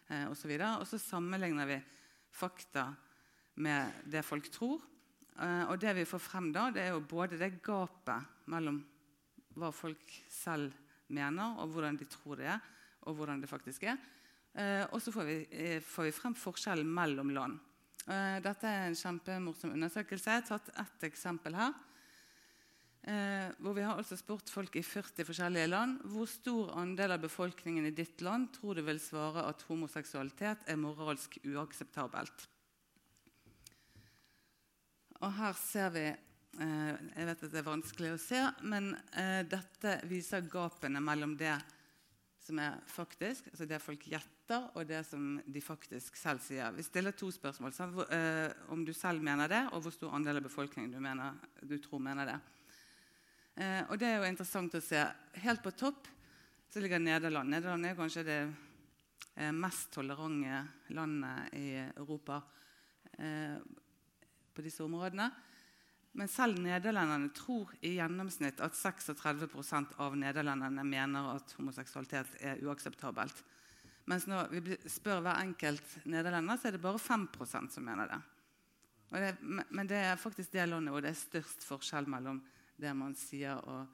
[0.09, 0.51] eh, osv.
[0.59, 1.81] Og, så sammenligner vi
[2.31, 2.93] fakta
[3.55, 4.81] med det folk tror,
[5.39, 8.81] Eh, og det vi får frem da, det er jo både det gapet mellom
[9.57, 10.73] hva folk selv
[11.11, 12.59] mener, og hvordan de tror det er,
[13.07, 13.97] og hvordan det faktisk er.
[14.53, 17.59] Eh, og så får vi, eh, får vi frem forskjellen mellom land.
[18.01, 20.33] Dette er en kjempemorsom undersøkelse.
[20.33, 21.75] Jeg har tatt ett eksempel her.
[23.01, 27.23] Eh, hvor vi har altså spurt folk i 40 forskjellige land hvor stor andel av
[27.23, 32.45] befolkningen i ditt land tror du vil svare at homoseksualitet er moralsk uakseptabelt.
[35.25, 39.41] Og her ser vi eh, Jeg vet at det er vanskelig å se, men eh,
[39.49, 41.57] dette viser gapene mellom det
[42.51, 46.73] som er faktisk, altså det folk gjetter, og det som de faktisk selv sier.
[46.75, 47.71] Vi stiller to spørsmål.
[47.71, 51.37] Så, uh, om du selv mener det, og hvor stor andel av befolkningen du, mener,
[51.63, 52.39] du tror mener det.
[53.55, 54.99] Uh, og det er jo interessant å se.
[55.45, 56.09] Helt på topp
[56.71, 57.51] så ligger Nederland.
[57.51, 60.65] Nederland er kanskje det uh, mest tolerante
[60.97, 62.41] landet i Europa.
[64.51, 65.27] På disse områdene.
[66.19, 73.43] Men selv nederlenderne tror i gjennomsnitt at 36% av nederlenderne mener at homoseksualitet er uakseptabelt.
[74.11, 78.19] Mens når vi spør hver enkelt nederlender, så er det bare 5% som mener det.
[79.13, 79.35] det.
[79.69, 82.41] Men det er faktisk det landet hvor det er størst forskjell mellom
[82.81, 83.85] det man sier, og,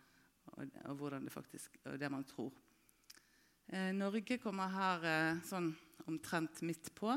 [0.55, 2.53] og, og det, faktisk, og det man tror.
[3.68, 5.74] Eh, Norge kommer her eh, sånn
[6.07, 7.11] omtrent midt på.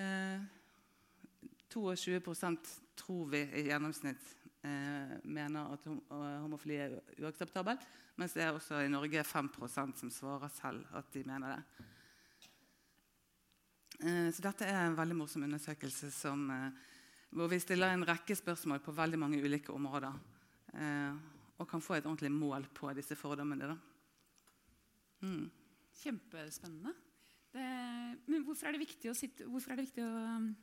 [0.00, 0.40] Eh,
[1.68, 2.22] 22
[2.98, 4.26] tror vi i gjennomsnitt
[4.66, 5.86] eh, mener at
[6.42, 7.86] homofili er uakseptabelt.
[8.18, 11.86] Mens det er også i Norge 5% som svarer selv at de mener det.
[13.98, 16.70] Eh, så dette er en veldig morsom undersøkelse som, eh,
[17.30, 20.14] hvor vi stiller en rekke spørsmål på veldig mange ulike områder.
[20.74, 21.14] Eh,
[21.58, 23.78] og kan få et ordentlig mål på disse fordommene.
[25.20, 25.50] Mm.
[25.98, 26.94] Kjempespennende.
[27.52, 27.64] Det,
[28.28, 30.54] men hvorfor er det viktig å, sitte, hvorfor er det viktig å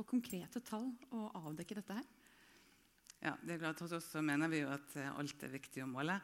[0.00, 2.06] få konkrete tall og avdekke dette her?
[3.20, 5.84] Ja, det er klart Hos oss så mener vi jo at eh, alt er viktig
[5.84, 6.16] å måle.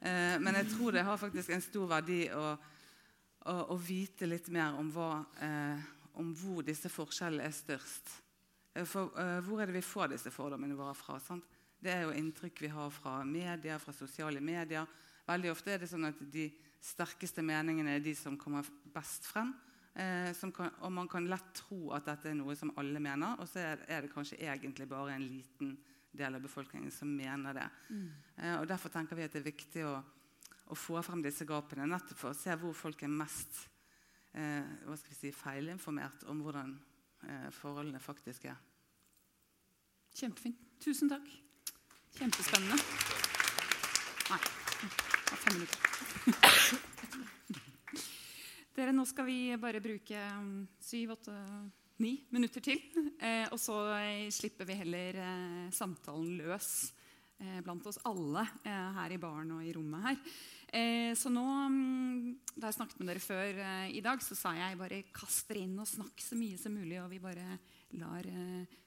[0.00, 2.56] Eh, men jeg tror det har faktisk en stor verdi å,
[3.46, 5.86] å, å vite litt mer om, hva, eh,
[6.18, 8.10] om, hvor disse forskjellene er størst.
[8.74, 11.20] Eh, for, eh, hvor er det vi får disse fordommene våre fra?
[11.22, 11.46] Sant?
[11.80, 14.90] Det er jo inntrykk vi har fra media, fra sosiale medier.
[15.30, 16.50] Veldig ofte er det sånn at de
[16.82, 19.54] sterkeste meningene er de som kommer best frem.
[19.94, 23.40] Eh, som kan, og man kan lett tro at dette er noe som alle mener,
[23.42, 25.74] og så er, det kanskje egentlig bare en liten
[26.14, 27.66] del av befolkningen som mener det.
[28.36, 29.96] Eh, og Derfor tenker vi at det er viktig å,
[30.70, 33.64] å få frem disse gapene, nettopp for å se hvor folk er mest
[34.32, 36.74] eh, hva skal vi si, feilinformert om hvordan
[37.26, 38.58] eh, forholdene faktisk er.
[40.14, 40.58] Kjempefint.
[40.82, 41.26] Tusen takk.
[42.18, 42.78] Kjempespennende.
[44.30, 45.78] Nei, det var fem minutter.
[48.70, 51.34] Dere, nå skal vi bare bruke um, syv, åtte,
[52.00, 52.80] ni minutter til.
[53.20, 56.72] Eh, og så eh, slipper vi heller eh, samtalen løs
[57.64, 60.18] blant oss alle her i baren og i rommet her.
[61.16, 64.98] Så nå, mm, Da jeg snakket med dere før i dag, så sa jeg bare
[65.16, 66.98] kast dere inn og snakk så mye som mulig.
[67.00, 67.56] Og vi bare
[67.96, 68.28] lar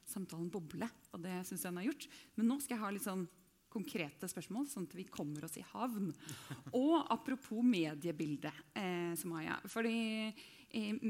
[0.05, 0.86] samtalen boble.
[1.17, 2.05] Og det syns jeg den har gjort.
[2.38, 3.25] Men nå skal jeg ha litt sånn
[3.74, 6.11] konkrete spørsmål, sånn at vi kommer oss i havn.
[6.80, 9.57] Og apropos mediebildet, eh, Samaya.
[9.69, 9.95] Fordi
[10.69, 11.05] eh,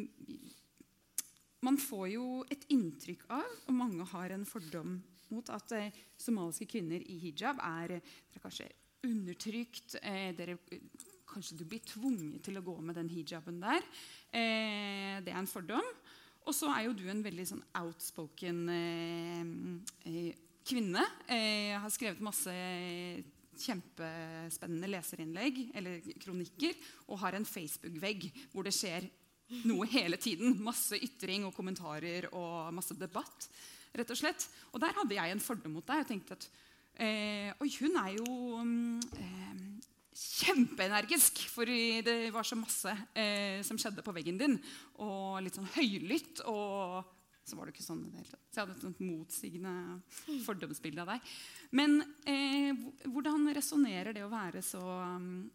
[1.64, 4.98] man får jo et inntrykk av, og mange har en fordom
[5.34, 8.70] mot, at eh, somaliske kvinner i hijab er, er kanskje
[9.04, 9.98] undertrykt.
[10.02, 10.58] Eh, dere,
[11.34, 13.86] kanskje du blir tvunget til å gå med den hijaben der.
[14.30, 15.88] Eh, det er en fordom.
[16.44, 19.52] Og så er jo du en veldig sånn outspoken eh,
[20.12, 21.04] eh, kvinne.
[21.28, 22.54] Eh, Jeg har skrevet masse
[23.64, 26.74] kjempespennende leserinnlegg eller kronikker
[27.08, 29.06] og har en Facebook-vegg hvor det skjer
[29.68, 30.58] noe hele tiden.
[30.64, 33.50] Masse ytring og kommentarer og masse debatt.
[33.94, 34.48] rett Og slett.
[34.74, 36.02] Og der hadde jeg en fordom mot deg.
[36.02, 36.48] Jeg tenkte at
[36.98, 38.64] eh, Oi, hun er jo
[39.20, 39.64] eh,
[40.14, 41.44] kjempeenergisk.
[41.54, 44.58] For det var så masse eh, som skjedde på veggen din.
[45.04, 46.42] Og litt sånn høylytt.
[46.50, 47.04] Og
[47.44, 48.44] så var du ikke sånn i det hele tatt.
[48.48, 49.74] Så jeg hadde et sånt motsigende
[50.46, 51.32] fordomsbilde av deg.
[51.76, 51.98] Men
[52.30, 55.50] eh, hvordan resonnerer det å være så um,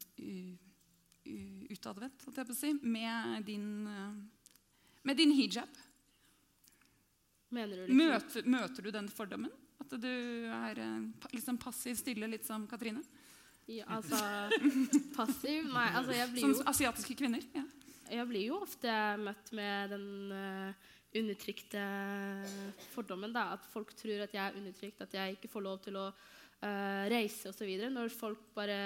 [1.72, 4.58] utadvendt, holdt jeg på å si, med din, uh,
[5.08, 5.80] med din hijab?
[7.48, 9.54] Mener du liksom Møter, møter du den fordommen?
[9.80, 10.12] At du
[10.52, 10.82] er
[11.32, 13.00] litt sånn passiv stille, litt som Katrine?
[13.68, 14.16] ja, altså,
[15.16, 15.68] Passiv?
[15.72, 17.44] Nei, altså jeg blir Som asiatiske kvinner?
[17.56, 17.64] Ja.
[18.08, 20.86] Jeg blir jo ofte møtt med den eh,
[21.16, 21.84] undertrykte
[22.92, 23.32] fordommen.
[23.32, 26.06] Da, at folk tror at jeg er undertrykt, at jeg ikke får lov til å
[26.10, 27.72] uh, reise osv.
[27.94, 28.80] Når folk bare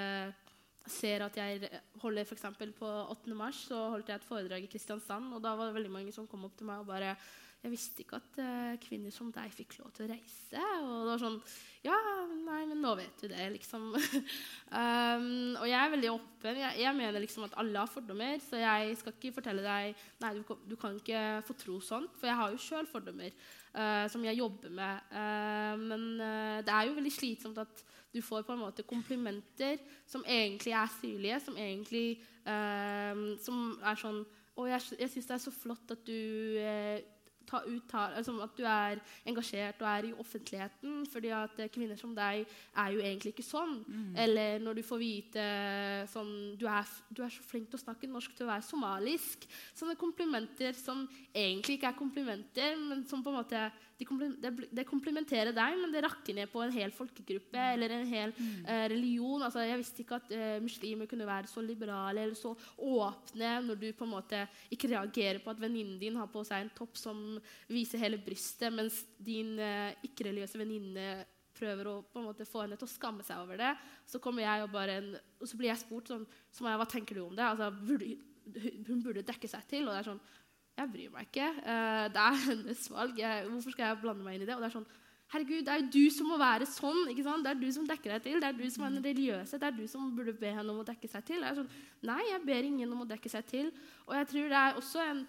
[0.91, 1.70] ser at jeg
[2.03, 2.47] holder f.eks.
[2.79, 3.35] på 8.
[3.39, 6.27] mars så holdt jeg et foredrag i Kristiansand, og da var det veldig mange som
[6.27, 7.14] kom opp til meg og bare
[7.63, 10.63] jeg visste ikke at uh, kvinner som deg fikk lov til å reise.
[10.83, 11.37] Og det var sånn
[11.87, 11.99] Ja,
[12.43, 13.85] nei, men nå vet du det, liksom.
[14.81, 15.29] um,
[15.61, 16.59] og jeg er veldig åpen.
[16.59, 20.33] Jeg, jeg mener liksom at alle har fordommer, så jeg skal ikke fortelle deg Nei,
[20.41, 20.43] du,
[20.73, 24.41] du kan ikke få tro sånt, for jeg har jo sjøl fordommer uh, som jeg
[24.43, 25.07] jobber med.
[25.15, 26.07] Uh, men
[26.67, 29.79] det er jo veldig slitsomt at du får på en måte komplimenter
[30.11, 32.19] som egentlig er syrlige, som egentlig
[33.47, 34.19] Som er sånn
[34.59, 36.19] Å, jeg, jeg syns det er så flott at du
[37.53, 41.07] ta uttal, altså at du er engasjert og er i offentligheten.
[41.13, 42.47] fordi at eh, kvinner som deg
[42.77, 43.79] er jo egentlig ikke sånn.
[44.17, 45.47] Eller når du får vite
[46.13, 49.47] sånn du er, du er så flink til å snakke norsk til å være somalisk.
[49.75, 53.67] Sånne komplimenter som egentlig ikke er komplimenter, men som på en måte
[54.03, 58.87] det, komplementerer deg, men det rakker ned på en hel folkegruppe eller en hel eh,
[58.93, 59.43] religion.
[59.43, 63.83] Altså, jeg visste ikke at eh, muslimer kunne være så liberale eller så åpne når
[63.83, 66.99] du på en måte ikke reagerer på at venninnen din har på seg en topp
[67.01, 67.23] som
[67.71, 71.07] viser hele brystet, mens din eh, ikke-religiøse venninne
[71.63, 73.73] prøver å på en måte få henne til å skamme seg over det.
[74.09, 76.89] Så kommer jeg og bare en, og så blir jeg spurt sånn så jeg, Hva
[76.91, 77.47] tenker du om det?
[77.47, 78.15] Altså, burde,
[78.89, 79.87] hun burde dekke seg til.
[79.87, 80.23] Og det er sånn
[80.79, 81.49] Jeg bryr meg ikke.
[81.62, 83.23] Eh, det er hennes valg.
[83.49, 84.57] Hvorfor skal jeg blande meg inn i det?
[84.57, 84.91] Og det er sånn
[85.33, 87.07] Herregud, det er jo du som må være sånn.
[87.09, 87.47] ikke sant?
[87.47, 88.41] Det er du som dekker deg til.
[88.43, 89.61] Det er du som er den religiøse.
[89.62, 91.41] Det er du som burde be henne om å dekke seg til.
[91.41, 91.70] Det er sånn,
[92.05, 93.70] Nei, jeg ber ingen om å dekke seg til.
[94.05, 95.23] Og jeg tror det er også en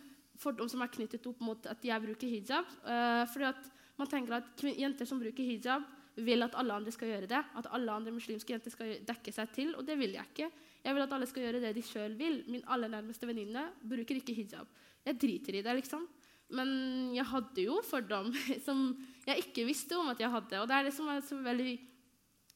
[0.43, 2.75] fordom som er knyttet opp mot at jeg bruker hijab.
[2.83, 5.87] Uh, fordi at man tenker at jenter som bruker hijab,
[6.19, 7.41] vil at alle andre skal gjøre det.
[7.63, 9.71] At alle andre muslimske jenter skal dekke seg til.
[9.79, 10.51] Og det vil jeg ikke.
[10.83, 12.41] Jeg vil at alle skal gjøre det de sjøl vil.
[12.51, 14.67] Min aller nærmeste venninne bruker ikke hijab.
[15.03, 16.05] Jeg driter i det, liksom.
[16.53, 16.69] Men
[17.15, 18.29] jeg hadde jo fordom
[18.67, 18.91] som
[19.25, 20.61] jeg ikke visste om at jeg hadde.
[20.61, 21.73] Og det er det som er så veldig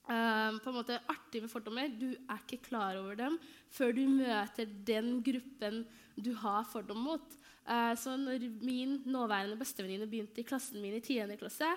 [0.08, 1.90] Uh, på en måte artig med fordommer.
[1.92, 3.34] Du er ikke klar over dem
[3.76, 5.82] før du møter den gruppen
[6.16, 7.36] du har fordom mot.
[7.68, 11.36] Uh, så når min nåværende bestevenninne begynte i klassen min i 10.
[11.42, 11.68] klasse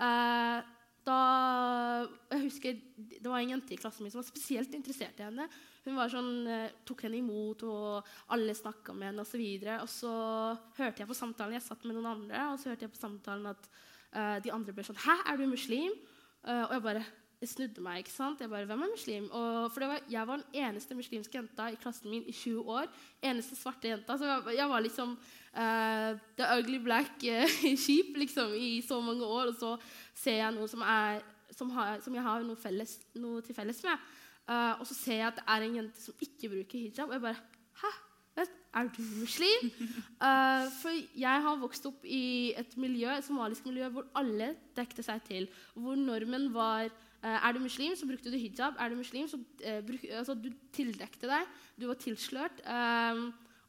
[0.00, 0.64] uh,
[1.04, 1.18] da,
[2.32, 5.50] jeg husker Det var en jente i klassen min som var spesielt interessert i henne.
[5.84, 9.42] Hun sånn, eh, tok henne imot, og alle snakka med henne osv.
[9.42, 10.12] Og, og så
[10.78, 13.50] hørte jeg på samtalen Jeg satt med noen andre, og så hørte jeg på samtalen
[13.52, 13.68] at
[14.14, 15.92] uh, de andre ble sånn Hæ, er du muslim?
[16.44, 17.04] Uh, og jeg bare
[17.44, 17.98] jeg snudde meg.
[18.00, 18.40] ikke sant?
[18.40, 19.24] Jeg bare, Hvem er muslim?
[19.30, 22.88] Og, for var, Jeg var den eneste muslimske jenta i klassen min i 20 år.
[23.22, 24.16] Eneste svarte jenta.
[24.16, 27.20] Så jeg, jeg var liksom uh, the ugly black
[27.84, 29.52] sheep liksom, i så mange år.
[29.52, 29.76] Og så
[30.14, 31.20] ser jeg noe som, er,
[31.50, 34.12] som, har, som jeg har noe, felles, noe til felles med.
[34.44, 37.08] Uh, og så ser jeg at det er en jente som ikke bruker hijab.
[37.08, 37.40] Og jeg bare
[37.80, 37.92] Hæ?
[38.74, 39.68] Er du muslim?
[40.18, 45.04] Uh, for jeg har vokst opp i et miljø, et somalisk miljø hvor alle dekte
[45.06, 45.46] seg til.
[45.78, 48.74] Hvor normen var uh, Er du muslim, så brukte du hijab.
[48.76, 49.38] Er du muslim, så
[49.86, 51.54] bruk, altså, du tildekte deg.
[51.80, 52.60] Du var tilslørt.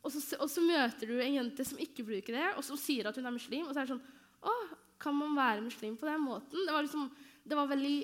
[0.03, 3.07] Og, så, og, så, møter du en jente som ikke bruker det, og som sier
[3.07, 3.69] at hun er muslim.
[3.69, 4.03] Og så er det sånn
[4.45, 4.57] Å,
[5.01, 6.65] kan man være muslim på den måten?
[6.65, 7.07] Det var, liksom,
[7.45, 7.97] det var veldig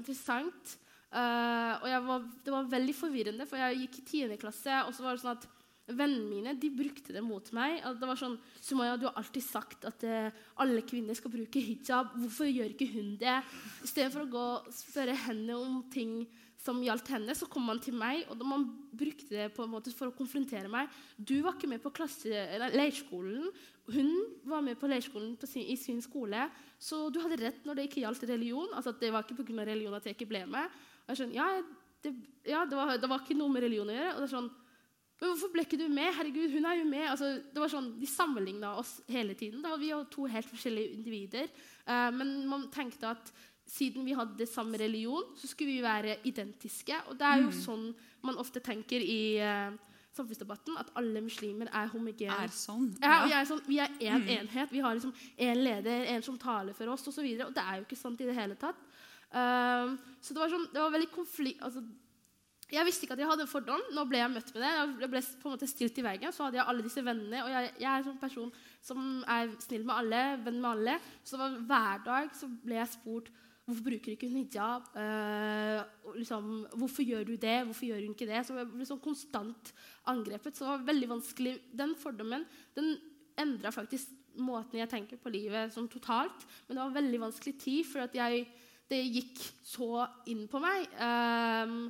[0.00, 0.78] interessant.
[1.08, 4.36] Og var, det var veldig forvirrende, for jeg gikk i 10.
[4.40, 5.48] klasse, og så var det sånn at
[5.88, 7.78] Vennene mine de brukte det mot meg.
[7.96, 10.26] Det var sånn, Sumaya, du har alltid sagt at uh,
[10.60, 12.10] alle kvinner skal bruke hijab.
[12.12, 13.38] Hvorfor gjør ikke hun det?
[13.80, 16.26] I stedet for å gå og spørre henne om ting
[16.60, 18.66] som gjaldt henne, så kom man til meg, og man
[18.98, 20.90] brukte det på en måte for å konfrontere meg.
[21.16, 21.92] Du var ikke med på
[22.74, 23.48] leirskolen.
[23.88, 24.12] Hun
[24.50, 26.50] var med på leirskolen på sin, i sin skole.
[26.76, 28.68] Så du hadde rett når det ikke gjaldt religion.
[28.74, 29.64] altså Det var ikke pga.
[29.70, 30.68] religion at jeg ikke ble med.
[31.08, 33.96] Og jeg skjønner, ja, det, ja det, var, det var ikke noe med religion å
[33.96, 34.14] gjøre.
[34.14, 34.50] og det er sånn,
[35.18, 36.12] men hvorfor ble ikke du med?
[36.14, 37.04] Herregud, hun er jo med.
[37.10, 39.64] Altså, det var sånn, De sammenligna oss hele tiden.
[39.64, 41.48] Da vi var to helt forskjellige individer.
[41.88, 43.32] Uh, men man tenkte at
[43.68, 47.02] siden vi hadde samme religion, så skulle vi være identiske.
[47.10, 47.58] Og det er jo mm.
[47.64, 47.88] sånn
[48.28, 49.74] man ofte tenker i uh,
[50.14, 52.38] samfunnsdebatten, at alle muslimer er homogene.
[52.46, 52.92] Er sånn.
[53.02, 53.18] Ja.
[53.26, 54.32] Ja, er sånn, vi er én en mm.
[54.36, 54.72] enhet.
[54.72, 57.26] Vi har liksom én leder, en som taler for oss, osv.
[57.26, 58.86] Og, så og det er jo ikke sant i det hele tatt.
[59.28, 61.82] Uh, så det var, sånn, det var veldig konflikt altså,
[62.68, 63.82] jeg visste ikke at jeg hadde en fordom.
[63.96, 64.70] Nå ble jeg møtt med det.
[65.00, 66.32] Jeg ble på en måte stilt i veggen.
[66.36, 67.40] Så hadde jeg alle disse vennene.
[67.46, 68.50] Og jeg, jeg er en sånn person
[68.84, 70.96] som er snill med alle, venn med alle.
[71.24, 73.30] Så hver dag så ble jeg spurt
[73.68, 74.92] hvorfor bruker du ikke hijab.
[74.92, 75.80] Uh,
[76.16, 77.56] liksom, hvorfor gjør du det?
[77.70, 78.44] Hvorfor gjør hun ikke det?
[78.44, 79.72] Så jeg ble sånn konstant
[80.12, 80.56] angrepet.
[80.56, 81.56] Så det var veldig vanskelig.
[81.72, 82.44] Den fordommen
[82.76, 82.94] den
[83.40, 86.44] endra faktisk måten jeg tenker på livet sånn totalt.
[86.66, 88.44] Men det var veldig vanskelig tid, for at jeg,
[88.88, 90.86] det gikk så inn på meg.
[90.96, 91.88] Um,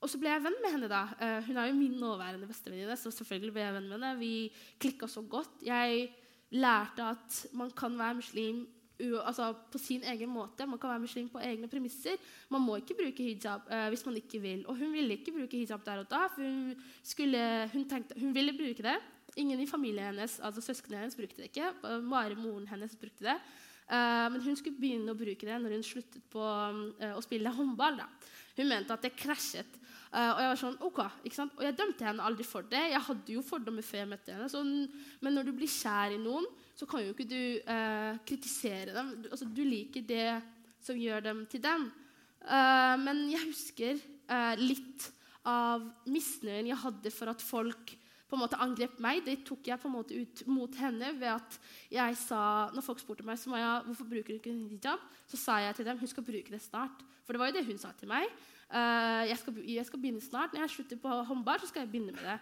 [0.00, 0.90] og så ble jeg venn med henne.
[0.90, 1.04] da.
[1.20, 2.96] Uh, hun er jo min nåværende bestevenninne.
[2.98, 4.18] så selvfølgelig ble jeg venn med henne.
[4.18, 4.34] Vi
[4.80, 5.62] klikka så godt.
[5.66, 6.10] Jeg
[6.50, 8.66] lærte at man kan være muslim
[9.00, 10.66] altså på sin egen måte.
[10.66, 12.18] Man kan være muslim på egne premisser.
[12.50, 14.66] Man må ikke bruke hijab uh, hvis man ikke vil.
[14.66, 16.26] Og hun ville ikke bruke hijab der og da.
[16.26, 18.98] for Hun, skulle, hun, tenkte, hun ville bruke det.
[19.36, 21.72] Ingen i familien hennes, altså søsknene hennes brukte det ikke.
[21.82, 23.38] Bare moren hennes brukte det.
[23.90, 27.50] Uh, men hun skulle begynne å bruke det når hun sluttet på uh, å spille
[27.54, 27.98] håndball.
[27.98, 28.06] da.
[28.58, 29.80] Hun mente at det krasjet
[30.10, 31.52] Uh, og jeg var sånn, ok, ikke sant?
[31.54, 32.80] Og jeg dømte henne aldri for det.
[32.90, 34.48] Jeg hadde jo fordommer før jeg møtte henne.
[34.50, 34.62] Så,
[35.22, 39.12] men når du blir kjær i noen, så kan jo ikke du uh, kritisere dem.
[39.22, 40.32] Du, altså, du liker det
[40.82, 41.86] som gjør dem til dem.
[42.42, 44.06] Uh, men jeg husker
[44.60, 45.08] litt
[45.50, 47.94] av misnøyen jeg hadde for at folk
[48.30, 49.24] på en måte angrep meg.
[49.26, 51.58] Det tok jeg på en måte ut mot henne ved at
[51.90, 55.76] jeg sa Når folk spurte meg så hvorfor bruker du ikke hijab, så sa jeg
[55.80, 57.02] til dem hun skal bruke det snart.
[57.26, 58.30] For det var jo det hun sa til meg.
[58.70, 60.54] Uh, jeg, skal, jeg, skal, begynne snart.
[60.54, 62.38] Når jeg slutter på håndball, så skal jeg begynne med det.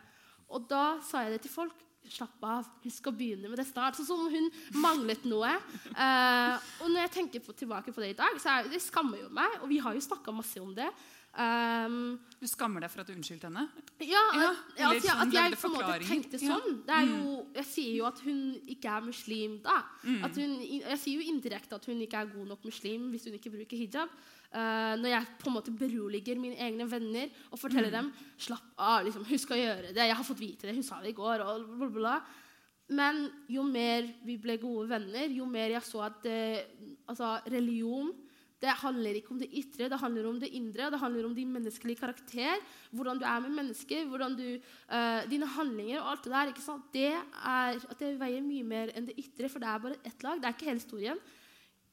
[0.53, 1.85] Og da sa jeg det til folk.
[2.09, 3.97] Slapp av, hun skal begynne med det snart.
[3.99, 4.47] Sånn som hun
[4.81, 5.51] manglet noe.
[5.93, 9.25] Uh, og når jeg tenker på, tilbake på det i dag, så er, det skammer
[9.25, 9.59] jo meg.
[9.61, 10.89] Og vi har jo snakka masse om det.
[11.39, 13.63] Um, du skammer deg for at du unnskyldte henne?
[14.03, 14.49] Ja, ja
[14.89, 16.81] at, sånn, at, jeg på en måte tenkte sånn.
[16.89, 16.99] Ja.
[17.07, 17.53] Jo, mm.
[17.61, 18.41] jeg sier jo at hun
[18.75, 19.77] ikke er muslim da.
[20.03, 20.25] Mm.
[20.35, 23.55] Hun, jeg sier jo indirekte at hun ikke er god nok muslim hvis hun ikke
[23.55, 24.19] bruker hijab.
[24.49, 27.97] Uh, når jeg på en måte beroliger mine egne venner og forteller mm.
[27.99, 28.13] dem
[28.49, 31.13] slapp av, liksom, hun skal gjøre det, jeg har fått vite det, hun sa det
[31.13, 31.45] i går.
[31.47, 32.21] og bla, bla.
[32.99, 38.11] Men jo mer vi ble gode venner, jo mer jeg så at uh, altså, religion
[38.59, 40.91] det handler ikke om det ytre, det handler om det indre.
[40.91, 44.49] Det handler om din menneskelige karakter, hvordan du er med mennesker, du,
[44.91, 46.81] uh, dine handlinger og alt det der.
[46.93, 50.41] Det, er, det veier mye mer enn det ytre, for det er bare ett lag.
[50.41, 51.23] Det er ikke hele historien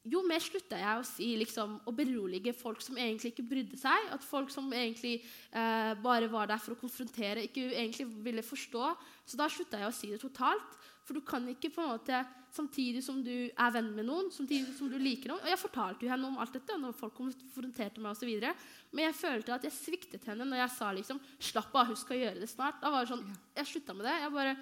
[0.06, 4.10] jo mer slutta jeg å si liksom, å berolige folk som egentlig ikke brydde seg.
[4.14, 8.92] At folk som egentlig eh, bare var der for å konfrontere, ikke egentlig ville forstå.
[9.26, 10.78] Så da slutta jeg å si det totalt.
[11.06, 12.20] For du kan ikke på en måte,
[12.56, 16.06] samtidig som du er venn med noen, samtidig som du liker noen Og jeg fortalte
[16.06, 18.32] jo henne om alt dette når folk konfronterte meg osv.
[18.90, 22.18] Men jeg følte at jeg sviktet henne når jeg sa liksom, 'slapp av, hun skal
[22.22, 22.80] gjøre det snart'.
[22.82, 23.24] Da var det sånn,
[23.56, 24.16] Jeg slutta med det.
[24.24, 24.56] jeg bare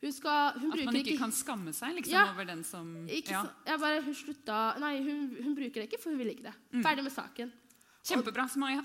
[0.00, 2.86] hun skal, hun At man ikke, ikke, kan skamme seg liksom, ja, over den som
[3.06, 3.42] ja.
[3.66, 6.54] Jeg bare, Hun slutta Nei, hun, hun, bruker det ikke, for hun vil ikke det.
[6.72, 6.84] Mm.
[6.86, 7.52] Ferdig med saken.
[8.00, 8.80] Kjempebra, Maja.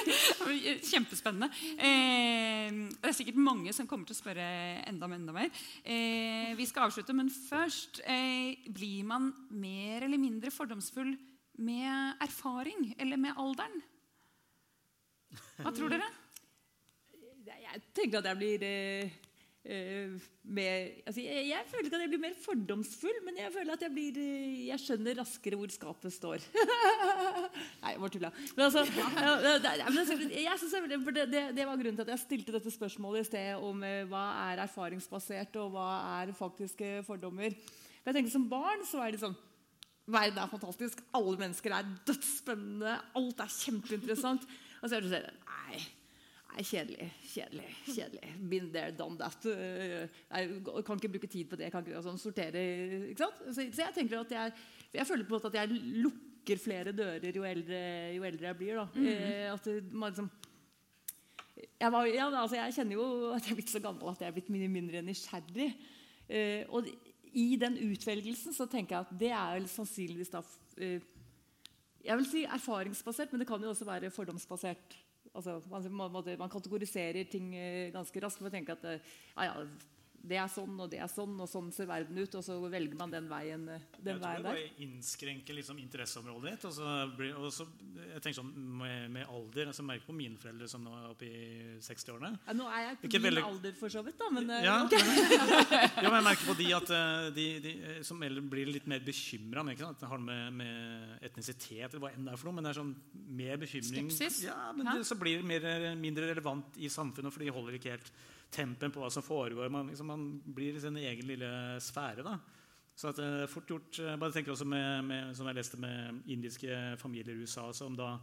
[0.90, 1.48] Kjempespennende.
[1.78, 4.46] Eh, det er sikkert mange som kommer til å spørre
[4.90, 5.52] enda, enda mer.
[5.84, 11.14] Eh, vi skal avslutte, men først eh, Blir man mer eller mindre fordomsfull
[11.62, 13.80] med erfaring eller med alderen?
[15.60, 16.10] Hva tror dere?
[17.46, 19.18] Jeg tenker at jeg blir eh,
[19.60, 23.82] mer altså jeg, jeg føler ikke at jeg blir mer fordomsfull, men jeg føler at
[23.84, 26.46] jeg blir eh, Jeg skjønner raskere hvor skapet står.
[27.82, 28.30] Nei, jeg bare tulla.
[28.56, 32.56] Men altså, men altså, jeg synes jeg, det, det, var grunnen til at jeg stilte
[32.56, 35.92] dette spørsmålet i sted om eh, hva er erfaringsbasert, og hva
[36.22, 37.52] er faktiske fordommer.
[38.00, 39.36] For jeg tenker Som barn så er det sånn
[40.10, 41.04] Verden er fantastisk.
[41.14, 42.96] Alle mennesker er dødsspennende.
[43.20, 44.48] Alt er kjempeinteressant.
[44.80, 45.84] Og så er det sånn Nei.
[46.50, 48.30] Nei, kjedelig, kjedelig, kjedelig.
[48.50, 49.44] Been there, done that.
[49.46, 51.68] Uh, Jeg kan ikke bruke tid på det.
[51.68, 52.64] Jeg kan ikke altså, sortere,
[53.12, 53.42] ikke sant?
[53.54, 54.52] Så, så jeg tenker at jeg,
[54.94, 57.82] jeg føler på en måte at jeg lukker flere dører jo eldre,
[58.16, 58.80] jo eldre jeg blir.
[58.80, 59.04] Da.
[59.12, 60.30] Eh, at man liksom
[61.80, 64.30] jeg, var, ja, altså jeg kjenner jo at jeg er blitt så gammel at jeg
[64.30, 65.70] er blitt mye mindre nysgjerrig.
[66.30, 66.88] Eh, og
[67.36, 70.42] i den utvelgelsen så tenker jeg at det er vel sannsynligvis da
[70.82, 71.06] eh,
[72.00, 74.96] Jeg vil si erfaringsbasert, men det kan jo også være fordomsbasert.
[75.34, 78.42] Altså, man, man, kategoriserer ting eh, ganske raskt.
[78.42, 79.00] Man tenker at eh,
[79.36, 79.66] ja, ja,
[80.20, 82.34] det er sånn, og det er sånn, og sånn ser verden ut.
[82.36, 84.50] Og så velger man den veien, eh, den jeg tror veien jeg der.
[84.50, 86.64] bare innskrenker liksom interesseområdet ditt.
[86.68, 87.64] Og så blir, og så,
[87.96, 88.50] jeg tenker sånn
[88.80, 92.32] med, med alder altså Jeg på mine foreldre som nå er oppe i 60-årene.
[92.46, 94.76] Ja, nå er jeg Ikke min veldig- alder, for så vidt, da, men eh, Ja,
[94.84, 94.96] ok.
[96.04, 97.72] ja, men jeg merker på de at eh, de, de
[98.06, 99.64] som blir litt mer bekymra.
[99.70, 102.80] Det har med, med etnisitet eller hva enn det er for noe, men det er
[102.82, 102.92] sånn
[103.40, 104.12] mer bekymring.
[104.12, 104.42] Skepsis?
[104.50, 107.96] Ja, men det, så blir det mer, mindre relevant i samfunnet, for de holder ikke
[107.96, 108.12] helt
[108.50, 109.70] tempen på hva som foregår.
[109.72, 111.50] Man, liksom, man blir i sin egen lille
[111.82, 112.24] sfære.
[112.26, 112.38] da.
[113.00, 115.80] Så at det er fort gjort, eh, bare tenker også med, med, Som jeg leste
[115.80, 118.18] med indiske familier i USA, som da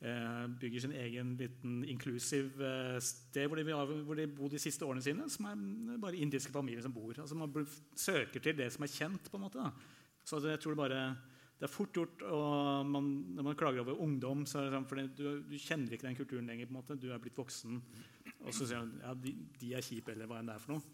[0.00, 4.84] eh, bygger sin egen liten inklusiv eh, sted hvor de, hvor de bor de siste
[4.84, 7.14] årene sine, som er bare indiske familier som bor.
[7.20, 9.30] Altså Man søker til det som er kjent.
[9.30, 9.70] på en måte da.
[10.24, 11.16] Så jeg tror det bare
[11.56, 14.88] det er fort gjort og man, Når man klager over ungdom, så er det sånn,
[14.90, 16.66] for du, du kjenner ikke den kulturen lenger.
[16.68, 17.80] på en måte, Du er blitt voksen.
[18.44, 20.76] Og så sier man ja, de, de er kjipe, eller hva enn det er for
[20.76, 20.84] noe.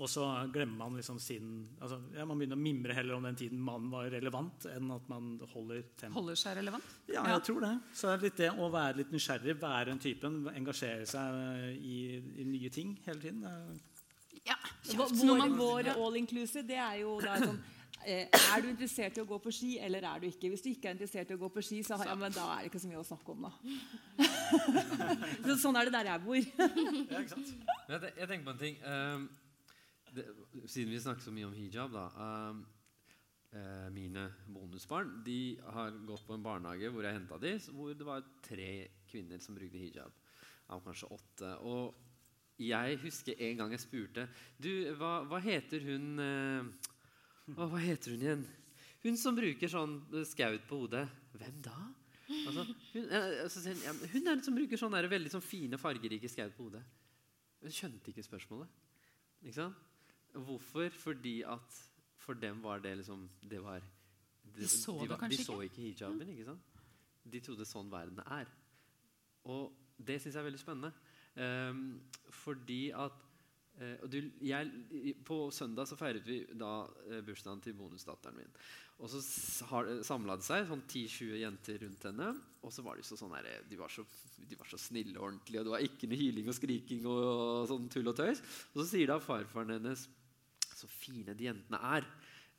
[0.00, 3.36] Og så glemmer man liksom sin altså, ja, Man begynner å mimre heller om den
[3.36, 6.16] tiden man var relevant, enn at man holder tempo.
[6.20, 6.86] Holder seg relevant?
[7.12, 7.72] Ja, jeg tror det.
[7.92, 11.98] Så det er litt det å være litt nysgjerrig, være den typen, engasjere seg i,
[12.40, 13.44] i nye ting hele tiden.
[14.48, 14.56] Ja.
[14.82, 19.18] Så når man- går all inclusive, det er jo da sånn eh, Er du interessert
[19.18, 20.50] i å gå på ski, eller er du ikke?
[20.52, 22.48] Hvis du ikke er interessert i å gå på ski, så har, ja, men da
[22.54, 23.52] er det ikke så mye å snakke om, da.
[25.46, 26.38] så, sånn er det der jeg bor.
[26.42, 27.54] Ja, ikke sant?
[27.92, 28.76] Jeg, jeg tenker på en ting.
[28.86, 29.24] Um,
[30.16, 30.24] det,
[30.70, 32.04] siden vi snakker så mye om hijab, da.
[32.16, 32.62] Um,
[33.52, 38.06] eh, mine bonusbarn de har gått på en barnehage hvor jeg henta dem, hvor det
[38.08, 38.70] var tre
[39.10, 40.14] kvinner som brukte hijab.
[40.72, 41.52] Av kanskje åtte.
[41.68, 44.26] Og jeg husker en gang jeg spurte
[44.60, 46.90] Du, hva, hva heter hun eh,
[47.56, 48.44] å, Hva heter hun igjen?
[49.02, 51.04] Hun som bruker sånn eh, skaut på hodet.
[51.36, 51.76] Hvem da?
[52.32, 56.68] Altså, hun, altså, hun, er den som bruker sånne veldig sånn fine, fargerike skaut på
[56.68, 56.82] hodet.
[57.62, 58.70] Hun skjønte ikke spørsmålet.
[59.42, 59.80] Ikke sant?
[60.32, 60.88] Hvorfor?
[60.96, 61.80] Fordi at
[62.22, 63.82] for dem var det liksom Det var
[64.54, 66.28] De så det var, kanskje de så ikke hijaben.
[66.28, 66.80] ikke sant?
[67.24, 68.48] De trodde sånn verden er.
[69.50, 70.92] Og det syns jeg er veldig spennende.
[71.36, 72.00] Um,
[72.42, 73.14] fordi at
[73.82, 74.16] eh, du,
[74.46, 76.70] jeg, På søndag så feiret vi da
[77.10, 78.54] eh, bursdagen til bonusdatteren min.
[79.02, 82.28] Og så s- samla det seg sånn 10-20 jenter rundt henne.
[82.62, 84.04] Og så var de så sånn her, de var så,
[84.38, 87.22] de var så snille og ordentlige, og det var ikke noe hyling og skriking og,
[87.26, 88.42] og sånn tull og tøys.
[88.72, 90.06] Og så sier da farfaren hennes
[90.76, 92.06] så fine de jentene er.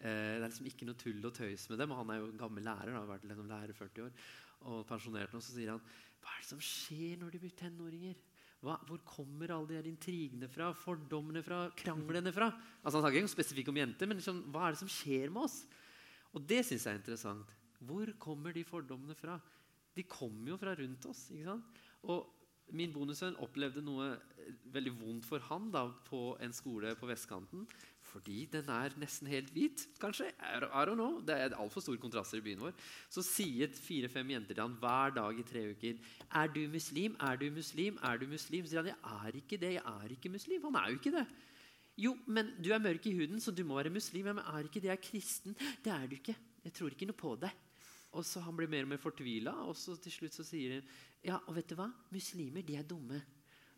[0.04, 1.92] Eh, det er liksom ikke noe tull og tøys med dem.
[1.96, 4.26] Og han er jo en gammel lærer, har vært liksom lærer 40 år
[4.74, 5.40] og pensjonert nå.
[5.44, 5.82] Så sier han
[6.24, 8.20] hva er det som skjer når de blir tenåringer?
[8.64, 10.70] Hva, hvor kommer alle de her intrigene fra?
[10.78, 11.66] Fordommene fra?
[11.76, 12.48] Kranglene fra?
[12.80, 15.50] Altså Han snakker ikke spesifikt om jenter, men liksom, hva er det som skjer med
[15.50, 15.58] oss?
[16.34, 17.52] Og det syns jeg er interessant.
[17.84, 19.36] Hvor kommer de fordommene fra?
[19.94, 21.28] De kommer jo fra rundt oss.
[21.36, 21.84] ikke sant?
[22.08, 22.32] Og
[22.74, 27.68] min bonussønn opplevde noe eh, veldig vondt for han da, på en skole på vestkanten.
[28.14, 30.28] Fordi den er nesten helt hvit, kanskje.
[30.38, 31.20] I don't- know.
[31.26, 32.74] Det er altfor store kontraster i byen vår.
[33.10, 35.98] Så sier fire-fem jenter til han hver dag i tre uker
[36.30, 37.16] Er du muslim?
[37.20, 37.98] Er du muslim?
[38.04, 38.66] Er du muslim?
[38.66, 39.74] Så sier han jeg er ikke det.
[39.80, 40.64] Jeg er ikke muslim.
[40.70, 41.26] Han er jo ikke det.
[41.98, 44.26] Jo, men du er mørk i huden, så du må være muslim.
[44.26, 45.56] Ja, men er ikke det jeg er kristen?
[45.84, 46.36] Det er du ikke.
[46.64, 47.52] Jeg tror ikke noe på det.
[48.14, 50.84] Og så Han blir mer og mer fortvila, og så til slutt så sier han
[51.26, 51.88] ja, og vet du hva?
[52.12, 53.22] Muslimer, de er dumme.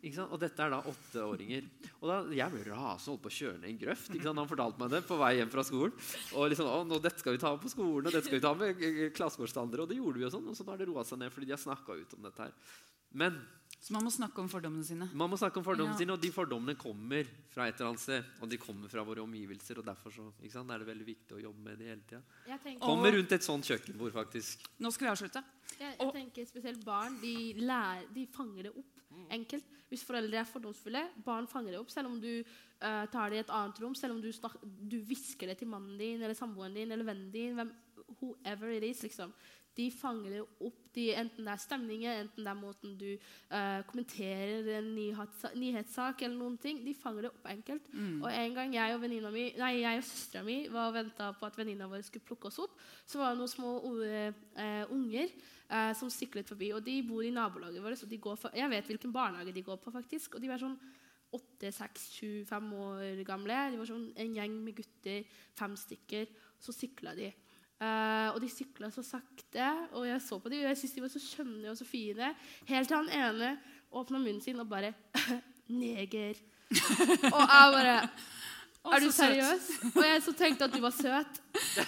[0.06, 1.68] Og dette er da åtteåringer.
[2.02, 4.16] Og da, Jeg ble rasende holdt på å kjøre ned en grøft.
[4.26, 5.96] Han fortalte meg det på vei hjem fra skolen.
[6.36, 8.54] Og liksom, å, nå, dette skal vi ta på skolen, og dette skal vi ta
[8.58, 9.84] med eh.
[9.86, 11.56] Og det gjorde vi, og sånn, og så har det roa seg ned fordi de
[11.58, 12.54] har snakka ut om dette her.
[13.16, 13.40] Men
[13.86, 15.06] Så man må snakke om fordommene sine.
[15.14, 16.00] Man må snakke om fordommene Ja.
[16.00, 18.24] sine, og de fordommene kommer fra et eller annet sted.
[18.42, 21.36] Og de kommer fra våre omgivelser, og derfor så, ikke sant, er det veldig viktig
[21.38, 22.80] å jobbe med det hele tida.
[22.82, 24.66] Kommer rundt et sånt kjøkkenbord, faktisk.
[24.80, 25.44] Nå skal vi avslutte.
[25.78, 27.20] jeg, jeg tenker spesielt barn.
[27.22, 28.96] De, lærer, de fanger det opp
[29.30, 29.66] enkelt.
[29.90, 31.92] Hvis foreldre er fordomsfulle, barn fanger det opp.
[31.94, 34.98] Selv om du uh, tar det i et annet rom, selv om du, snak, du
[35.06, 37.72] hvisker det til mannen din eller samboeren din eller vennen din, hvem,
[38.20, 39.34] whoever it is, liksom.
[39.76, 40.82] De fanger det opp.
[40.96, 43.10] De, enten det er stemninger, enten det er måten du
[43.52, 46.80] uh, kommenterer en nyhetssak, nyhetssak eller noen ting.
[46.86, 47.90] De fanger det opp enkelt.
[48.24, 49.04] Og en gang jeg og
[49.36, 52.48] mi, nei, jeg og søstera mi var og venta på at venninna vår skulle plukke
[52.48, 55.28] oss opp, så var det noen små uh, unger
[55.68, 56.72] uh, som syklet forbi.
[56.72, 59.66] Og de bor i nabolaget vårt, så de går for, jeg vet hvilken barnehage de
[59.68, 60.40] går på, faktisk.
[60.40, 60.80] Og de var sånn
[61.36, 63.58] åtte, seks, sju, fem år gamle.
[63.74, 65.26] De var sånn en gjeng med gutter,
[65.60, 66.32] fem stykker.
[66.64, 67.34] Så sykla de.
[67.82, 71.02] Eh, og de sykla så sakte, og jeg så på dem, og jeg syntes de
[71.04, 72.30] var så skjønne og så fine.
[72.70, 73.50] Helt til han ene
[73.92, 74.94] åpna munnen sin og bare
[75.68, 76.40] Neger.
[76.72, 77.98] og jeg bare
[78.96, 79.68] Er du seriøs?
[79.96, 81.40] Og jeg så tenkte at du var søt.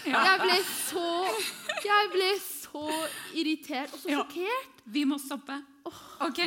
[0.05, 1.05] Jeg ble så
[1.85, 2.83] Jeg ble så
[3.37, 4.23] irritert og så Ja.
[4.23, 4.83] sjokkert.
[4.85, 5.59] Vi må stoppe.
[6.19, 6.39] Ok?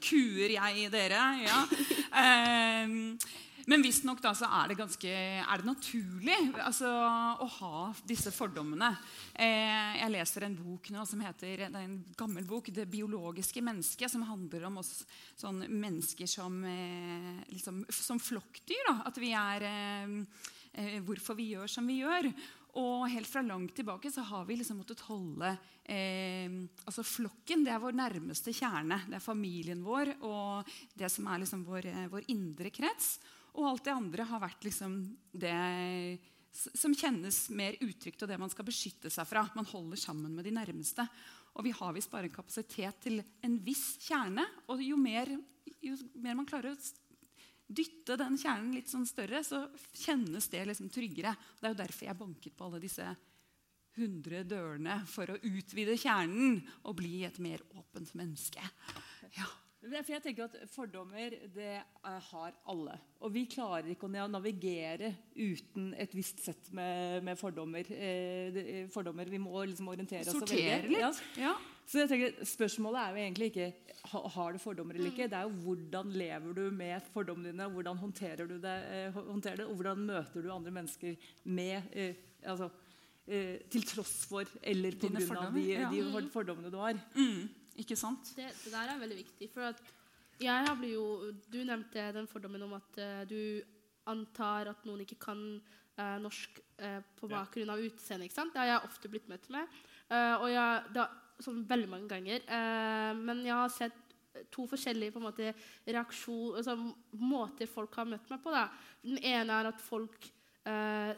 [0.00, 1.24] Kuer jeg dere?
[1.44, 1.60] Ja.
[2.20, 3.18] Ehm,
[3.70, 8.88] men visstnok er det ganske er det naturlig altså, å ha disse fordommene.
[9.34, 13.62] Eh, jeg leser en bok nå som heter det er en gammel bok, 'Det biologiske
[13.62, 15.04] mennesket', som handler om oss
[15.36, 18.86] sånn mennesker som, eh, liksom, som flokkdyr.
[18.88, 19.02] Da.
[19.06, 20.24] At vi er eh,
[20.74, 22.32] eh, Hvorfor vi gjør som vi gjør.
[22.78, 26.46] Og helt fra langt tilbake så har vi liksom måttet holde eh,
[26.86, 29.00] altså Flokken det er vår nærmeste kjerne.
[29.08, 33.18] Det er familien vår og det som er liksom vår, eh, vår indre krets.
[33.58, 35.00] Og alt det andre har vært liksom
[35.32, 35.56] det
[36.50, 39.44] som kjennes mer utrygt, og det man skal beskytte seg fra.
[39.54, 41.06] Man holder sammen med de nærmeste.
[41.58, 44.44] Og vi har visst bare en kapasitet til en viss kjerne.
[44.70, 45.30] Og jo mer,
[45.82, 46.80] jo mer man klarer å
[47.70, 51.36] dytte den kjernen litt sånn større, så kjennes det liksom tryggere.
[51.58, 53.06] Det er jo derfor jeg banket på alle disse
[53.98, 58.62] hundre dørene for å utvide kjernen og bli et mer åpent menneske.
[59.36, 59.46] Ja.
[59.80, 62.98] For jeg tenker at Fordommer det eh, har alle.
[63.24, 67.88] Og vi klarer ikke å navigere uten et visst sett med, med fordommer.
[67.88, 69.30] Eh, eh, fordommer.
[69.32, 71.00] Vi må liksom orientere oss Sortere litt.
[71.00, 71.12] Ja.
[71.40, 71.54] Ja.
[71.88, 73.70] Så jeg tenker, Spørsmålet er jo egentlig ikke
[74.12, 75.30] ha, har du fordommer eller ikke.
[75.32, 77.70] Det er jo hvordan lever du med fordommene dine.
[77.72, 82.20] Hvordan håndterer du det, eh, håndterer det og hvordan møter du andre mennesker med eh,
[82.44, 82.68] altså,
[83.70, 85.20] Til tross for eller pga.
[85.54, 85.88] de, ja.
[85.92, 86.96] de fordommene du har.
[87.14, 87.44] Mm,
[87.82, 88.32] ikke sant?
[88.36, 89.48] Det, det der er veldig viktig.
[89.52, 89.80] For at
[90.40, 93.60] jeg har blitt jo Du nevnte den fordommen om at uh, du
[94.10, 98.26] antar at noen ikke kan uh, norsk uh, på bakgrunn av utseende.
[98.26, 98.54] ikke sant?
[98.54, 99.80] Det har jeg ofte blitt møtt med.
[100.10, 101.04] Og jeg, da,
[101.38, 102.42] sånn veldig mange ganger.
[103.14, 104.00] Men jeg har sett
[104.50, 105.52] to forskjellige på en måte,
[105.86, 106.74] reaksjon, altså,
[107.14, 108.50] måter folk har møtt meg på.
[108.50, 108.64] Da.
[109.04, 110.26] Den ene er at folk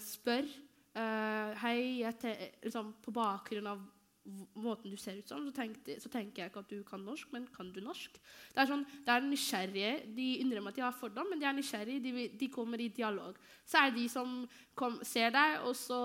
[0.04, 0.50] spør
[1.62, 2.36] Hei, jeg
[2.66, 3.80] liksom, på bakgrunn av
[4.54, 7.32] måten du ser ut som, så, tenkte, så tenker jeg ikke at du kan norsk,
[7.34, 8.20] men kan du norsk?
[8.52, 9.90] Det er sånn, det er nysgjerrige.
[10.14, 12.02] De innrømmer at de har fordom, men de er nysgjerrige.
[12.04, 13.38] De, de kommer i dialog.
[13.66, 14.36] Så er det de som
[14.78, 16.00] kom, ser deg, og så,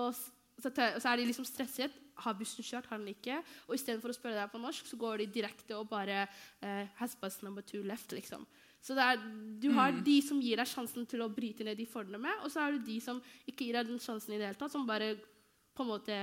[0.58, 1.94] så, så er de liksom stresset.
[2.18, 2.88] Har bussen kjørt?
[2.90, 3.38] Har den ikke?
[3.68, 7.14] Og istedenfor å spørre deg på norsk, så går de direkte og bare eh, Has
[7.20, 8.42] bus number two left, liksom.
[8.82, 9.18] Så er,
[9.62, 12.64] du har de som gir deg sjansen til å bryte ned de fordommene, og så
[12.64, 15.16] er det de som ikke gir deg den sjansen i det hele tatt, som bare
[15.74, 16.18] på en måte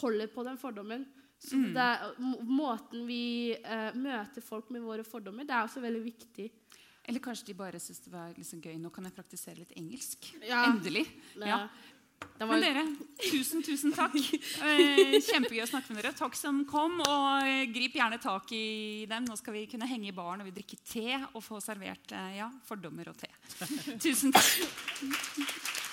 [0.00, 1.06] holder på den fordommen.
[1.42, 2.14] Så det er,
[2.48, 6.48] måten vi eh, møter folk med våre fordommer, det er også veldig viktig.
[7.06, 8.74] Eller kanskje de bare syns det var liksom gøy.
[8.82, 10.26] Nå kan jeg praktisere litt engelsk.
[10.42, 10.64] Ja.
[10.72, 11.04] Endelig.
[11.38, 11.66] Ja.
[12.38, 12.48] Var...
[12.48, 12.82] Men dere,
[13.30, 14.16] tusen, tusen takk.
[14.66, 16.16] Eh, Kjempegøy å snakke med dere.
[16.16, 16.98] Takk som kom.
[17.04, 19.28] Og eh, grip gjerne tak i dem.
[19.28, 22.38] Nå skal vi kunne henge i baren og vi drikke te og få servert eh,
[22.40, 23.30] ja, fordommer og te.
[24.02, 25.84] Tusen takk.